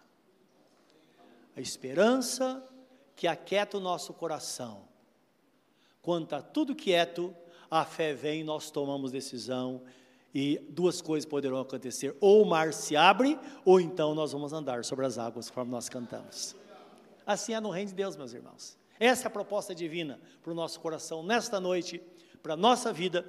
A 1.56 1.62
esperança 1.62 2.64
que 3.16 3.28
aquieta 3.28 3.78
o 3.78 3.82
nosso 3.82 4.14
coração, 4.14 4.88
quanto 6.02 6.34
a 6.34 6.42
tudo 6.42 6.76
quieto, 6.76 7.36
a 7.70 7.84
fé 7.86 8.14
vem, 8.14 8.44
nós 8.44 8.70
tomamos 8.70 9.12
decisão 9.12 9.82
e 10.34 10.60
duas 10.70 11.02
coisas 11.02 11.26
poderão 11.28 11.60
acontecer: 11.60 12.16
ou 12.20 12.42
o 12.42 12.46
mar 12.46 12.74
se 12.74 12.96
abre, 12.96 13.40
ou 13.64 13.80
então 13.80 14.14
nós 14.14 14.34
vamos 14.34 14.54
andar 14.54 14.84
sobre 14.84 15.06
as 15.06 15.18
águas, 15.18 15.50
conforme 15.50 15.72
nós 15.72 15.90
cantamos. 15.90 16.56
Assim 17.26 17.54
é 17.54 17.60
no 17.60 17.70
reino 17.70 17.90
de 17.90 17.96
Deus, 17.96 18.16
meus 18.16 18.34
irmãos. 18.34 18.78
Essa 19.00 19.24
é 19.24 19.28
a 19.28 19.32
proposta 19.32 19.74
divina 19.74 20.20
para 20.42 20.52
o 20.52 20.56
nosso 20.56 20.80
coração 20.80 21.24
nesta 21.24 21.60
noite, 21.60 22.02
para 22.42 22.54
a 22.54 22.58
nossa 22.58 22.92
vida. 22.94 23.26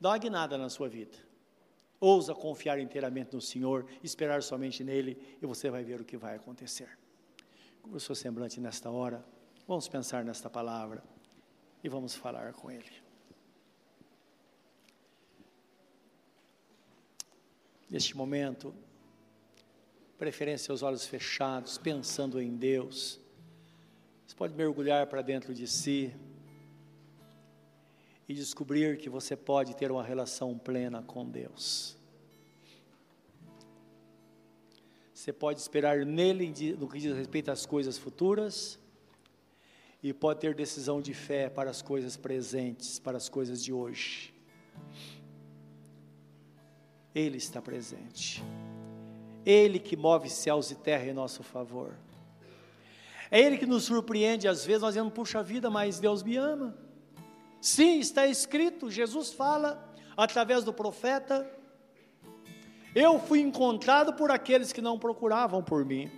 Dá 0.00 0.10
uma 0.10 0.18
guinada 0.18 0.56
na 0.56 0.68
sua 0.68 0.88
vida. 0.88 1.16
Ousa 1.98 2.34
confiar 2.34 2.78
inteiramente 2.78 3.34
no 3.34 3.40
Senhor, 3.40 3.86
esperar 4.02 4.42
somente 4.42 4.82
nele, 4.82 5.36
e 5.42 5.46
você 5.46 5.68
vai 5.70 5.84
ver 5.84 6.00
o 6.00 6.04
que 6.04 6.16
vai 6.16 6.36
acontecer. 6.36 6.98
Com 7.82 7.90
o 7.90 8.00
seu 8.00 8.14
semblante 8.14 8.60
nesta 8.60 8.90
hora, 8.90 9.24
vamos 9.66 9.88
pensar 9.88 10.24
nesta 10.24 10.48
palavra 10.48 11.02
e 11.84 11.88
vamos 11.88 12.14
falar 12.14 12.52
com 12.54 12.70
Ele. 12.70 13.10
neste 17.90 18.16
momento, 18.16 18.72
preferência 20.16 20.66
seus 20.66 20.82
olhos 20.82 21.04
fechados, 21.04 21.76
pensando 21.76 22.40
em 22.40 22.56
Deus. 22.56 23.19
Você 24.30 24.36
pode 24.36 24.54
mergulhar 24.54 25.08
para 25.08 25.22
dentro 25.22 25.52
de 25.52 25.66
si 25.66 26.14
e 28.28 28.32
descobrir 28.32 28.96
que 28.96 29.10
você 29.10 29.34
pode 29.34 29.74
ter 29.74 29.90
uma 29.90 30.04
relação 30.04 30.56
plena 30.56 31.02
com 31.02 31.28
Deus. 31.28 31.96
Você 35.12 35.32
pode 35.32 35.58
esperar 35.58 36.06
nele 36.06 36.76
no 36.78 36.88
que 36.88 37.00
diz 37.00 37.12
respeito 37.16 37.50
às 37.50 37.66
coisas 37.66 37.98
futuras 37.98 38.78
e 40.00 40.12
pode 40.12 40.38
ter 40.38 40.54
decisão 40.54 41.02
de 41.02 41.12
fé 41.12 41.50
para 41.50 41.68
as 41.68 41.82
coisas 41.82 42.16
presentes, 42.16 43.00
para 43.00 43.16
as 43.16 43.28
coisas 43.28 43.60
de 43.60 43.72
hoje. 43.72 44.32
Ele 47.12 47.38
está 47.38 47.60
presente. 47.60 48.44
Ele 49.44 49.80
que 49.80 49.96
move 49.96 50.30
céus 50.30 50.70
e 50.70 50.76
terra 50.76 51.06
em 51.06 51.12
nosso 51.12 51.42
favor. 51.42 51.96
É 53.30 53.40
Ele 53.40 53.56
que 53.56 53.66
nos 53.66 53.84
surpreende, 53.84 54.48
às 54.48 54.64
vezes 54.64 54.82
nós 54.82 54.94
dizemos, 54.94 55.12
puxa 55.12 55.42
vida, 55.42 55.70
mas 55.70 56.00
Deus 56.00 56.22
me 56.22 56.36
ama. 56.36 56.76
Sim, 57.60 58.00
está 58.00 58.26
escrito, 58.26 58.90
Jesus 58.90 59.32
fala 59.32 59.88
através 60.16 60.64
do 60.64 60.72
profeta, 60.72 61.48
eu 62.94 63.20
fui 63.20 63.40
encontrado 63.40 64.14
por 64.14 64.30
aqueles 64.30 64.72
que 64.72 64.80
não 64.80 64.98
procuravam 64.98 65.62
por 65.62 65.84
mim. 65.84 66.10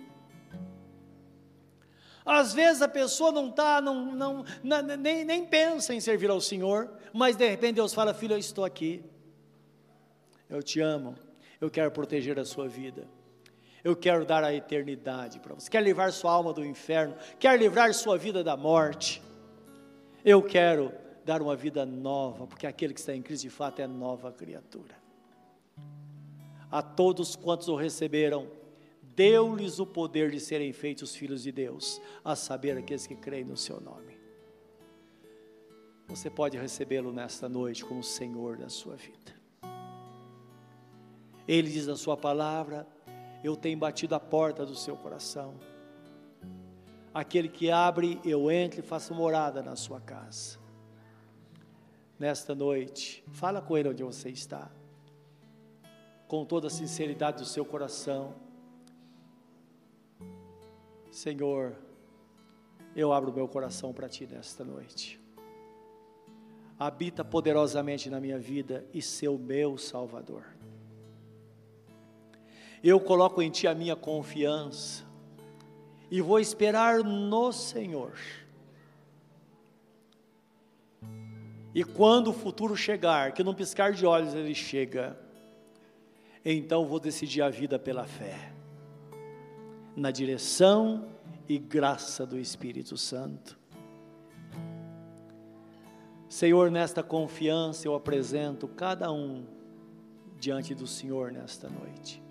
Às 2.25 2.53
vezes 2.53 2.81
a 2.81 2.87
pessoa 2.87 3.31
não 3.31 3.49
está, 3.49 3.81
não, 3.81 4.05
não, 4.13 4.45
nem, 4.97 5.25
nem 5.25 5.45
pensa 5.45 5.93
em 5.93 5.99
servir 5.99 6.29
ao 6.29 6.39
Senhor, 6.39 6.89
mas 7.13 7.35
de 7.35 7.47
repente 7.47 7.75
Deus 7.75 7.93
fala: 7.93 8.13
Filho, 8.13 8.33
eu 8.33 8.37
estou 8.37 8.63
aqui, 8.63 9.03
eu 10.49 10.63
te 10.63 10.79
amo, 10.79 11.15
eu 11.59 11.69
quero 11.69 11.91
proteger 11.91 12.39
a 12.39 12.45
sua 12.45 12.67
vida, 12.67 13.07
eu 13.83 13.95
quero 13.95 14.25
dar 14.25 14.43
a 14.43 14.53
eternidade 14.53 15.39
para 15.39 15.53
você, 15.53 15.69
quer 15.69 15.83
livrar 15.83 16.11
sua 16.11 16.31
alma 16.31 16.53
do 16.53 16.65
inferno, 16.65 17.15
quer 17.39 17.57
livrar 17.59 17.93
sua 17.93 18.17
vida 18.17 18.43
da 18.43 18.55
morte, 18.55 19.21
eu 20.23 20.41
quero 20.41 20.91
dar 21.25 21.41
uma 21.41 21.55
vida 21.55 21.85
nova, 21.85 22.47
porque 22.47 22.67
aquele 22.67 22.93
que 22.93 22.99
está 22.99 23.13
em 23.13 23.21
Cristo 23.21 23.43
de 23.43 23.49
fato 23.49 23.81
é 23.81 23.87
nova 23.87 24.31
criatura. 24.31 24.95
A 26.71 26.81
todos 26.81 27.35
quantos 27.35 27.67
o 27.67 27.75
receberam, 27.75 28.47
deu-lhes 29.01 29.79
o 29.79 29.85
poder 29.85 30.31
de 30.31 30.39
serem 30.39 30.73
feitos 30.73 31.15
filhos 31.15 31.43
de 31.43 31.51
Deus, 31.51 32.01
a 32.23 32.35
saber, 32.35 32.77
aqueles 32.77 33.05
que 33.05 33.15
creem 33.15 33.43
no 33.43 33.55
seu 33.55 33.79
nome. 33.79 34.17
Você 36.07 36.29
pode 36.29 36.57
recebê-lo 36.57 37.11
nesta 37.11 37.47
noite 37.47 37.83
como 37.83 38.03
Senhor 38.03 38.57
da 38.57 38.69
sua 38.69 38.95
vida. 38.95 39.33
Ele 41.47 41.69
diz 41.69 41.87
na 41.87 41.95
sua 41.95 42.17
palavra: 42.17 42.87
Eu 43.43 43.55
tenho 43.55 43.77
batido 43.77 44.15
a 44.15 44.19
porta 44.19 44.65
do 44.65 44.75
seu 44.75 44.95
coração. 44.95 45.55
Aquele 47.13 47.49
que 47.49 47.69
abre, 47.69 48.19
eu 48.23 48.49
entro 48.49 48.79
e 48.79 48.83
faço 48.83 49.13
morada 49.13 49.61
na 49.61 49.75
sua 49.75 49.99
casa. 49.99 50.57
Nesta 52.17 52.55
noite, 52.55 53.23
fala 53.31 53.61
com 53.61 53.77
ele 53.77 53.89
onde 53.89 54.03
você 54.03 54.29
está, 54.29 54.71
com 56.27 56.45
toda 56.45 56.67
a 56.67 56.69
sinceridade 56.69 57.39
do 57.39 57.45
seu 57.45 57.65
coração 57.65 58.33
Senhor, 61.13 61.75
eu 62.95 63.13
abro 63.13 63.31
meu 63.31 63.47
coração 63.47 63.93
para 63.93 64.09
Ti 64.09 64.25
nesta 64.25 64.63
noite. 64.63 65.21
Habita 66.79 67.23
poderosamente 67.23 68.09
na 68.09 68.19
minha 68.19 68.39
vida 68.39 68.83
e 68.91 68.99
ser 68.99 69.27
o 69.27 69.37
meu 69.37 69.77
Salvador. 69.77 70.43
Eu 72.83 72.99
coloco 72.99 73.41
em 73.41 73.49
Ti 73.49 73.65
a 73.65 73.73
minha 73.73 73.95
confiança 73.95 75.05
e 76.11 76.19
vou 76.19 76.37
esperar 76.39 76.99
no 77.03 77.51
Senhor. 77.53 78.13
E 81.73 81.83
quando 81.83 82.27
o 82.27 82.33
futuro 82.33 82.75
chegar, 82.75 83.31
que 83.31 83.43
num 83.43 83.53
piscar 83.53 83.93
de 83.93 84.05
olhos 84.05 84.35
ele 84.35 84.53
chega, 84.53 85.17
então 86.43 86.85
vou 86.85 86.99
decidir 86.99 87.41
a 87.41 87.49
vida 87.49 87.79
pela 87.79 88.05
fé 88.05 88.51
na 89.95 90.11
direção 90.11 91.07
e 91.47 91.57
graça 91.57 92.25
do 92.25 92.37
Espírito 92.37 92.97
Santo. 92.97 93.57
Senhor, 96.27 96.71
nesta 96.71 97.03
confiança 97.03 97.87
eu 97.87 97.95
apresento 97.95 98.67
cada 98.67 99.11
um 99.11 99.45
diante 100.39 100.73
do 100.73 100.87
Senhor 100.87 101.31
nesta 101.31 101.69
noite. 101.69 102.22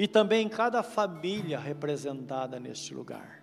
E 0.00 0.08
também 0.08 0.48
cada 0.48 0.82
família 0.82 1.60
representada 1.60 2.58
neste 2.58 2.94
lugar. 2.94 3.42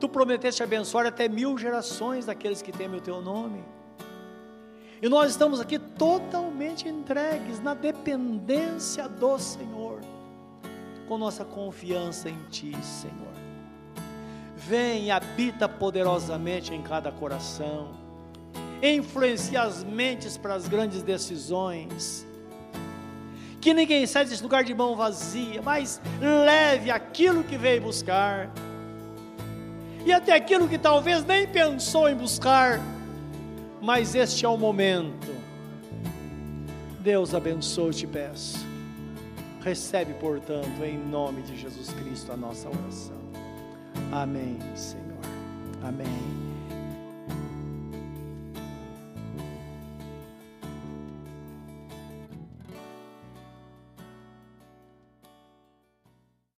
Tu 0.00 0.08
prometeste 0.08 0.62
abençoar 0.62 1.04
até 1.04 1.28
mil 1.28 1.58
gerações 1.58 2.24
daqueles 2.24 2.62
que 2.62 2.72
temem 2.72 2.98
o 2.98 3.02
teu 3.02 3.20
nome. 3.20 3.62
E 5.02 5.06
nós 5.06 5.32
estamos 5.32 5.60
aqui 5.60 5.78
totalmente 5.78 6.88
entregues 6.88 7.60
na 7.60 7.74
dependência 7.74 9.06
do 9.06 9.38
Senhor 9.38 10.00
com 11.06 11.18
nossa 11.18 11.44
confiança 11.44 12.30
em 12.30 12.38
Ti, 12.48 12.74
Senhor. 12.82 13.34
Vem 14.56 15.08
e 15.08 15.10
habita 15.10 15.68
poderosamente 15.68 16.72
em 16.72 16.80
cada 16.80 17.12
coração, 17.12 17.92
influencia 18.82 19.60
as 19.60 19.84
mentes 19.84 20.38
para 20.38 20.54
as 20.54 20.66
grandes 20.66 21.02
decisões. 21.02 22.26
Que 23.64 23.72
ninguém 23.72 24.06
saia 24.06 24.26
desse 24.26 24.42
lugar 24.42 24.62
de 24.62 24.74
mão 24.74 24.94
vazia, 24.94 25.62
mas 25.62 25.98
leve 26.20 26.90
aquilo 26.90 27.42
que 27.42 27.56
veio 27.56 27.80
buscar, 27.80 28.50
e 30.04 30.12
até 30.12 30.34
aquilo 30.34 30.68
que 30.68 30.76
talvez 30.76 31.24
nem 31.24 31.46
pensou 31.46 32.06
em 32.06 32.14
buscar, 32.14 32.78
mas 33.80 34.14
este 34.14 34.44
é 34.44 34.48
o 34.50 34.58
momento. 34.58 35.34
Deus 37.00 37.34
abençoe, 37.34 37.94
te 37.94 38.06
peço. 38.06 38.58
Recebe, 39.62 40.12
portanto, 40.12 40.84
em 40.84 40.98
nome 40.98 41.40
de 41.40 41.56
Jesus 41.56 41.88
Cristo, 41.88 42.32
a 42.32 42.36
nossa 42.36 42.68
oração. 42.68 43.16
Amém, 44.12 44.58
Senhor. 44.74 45.04
Amém. 45.82 46.43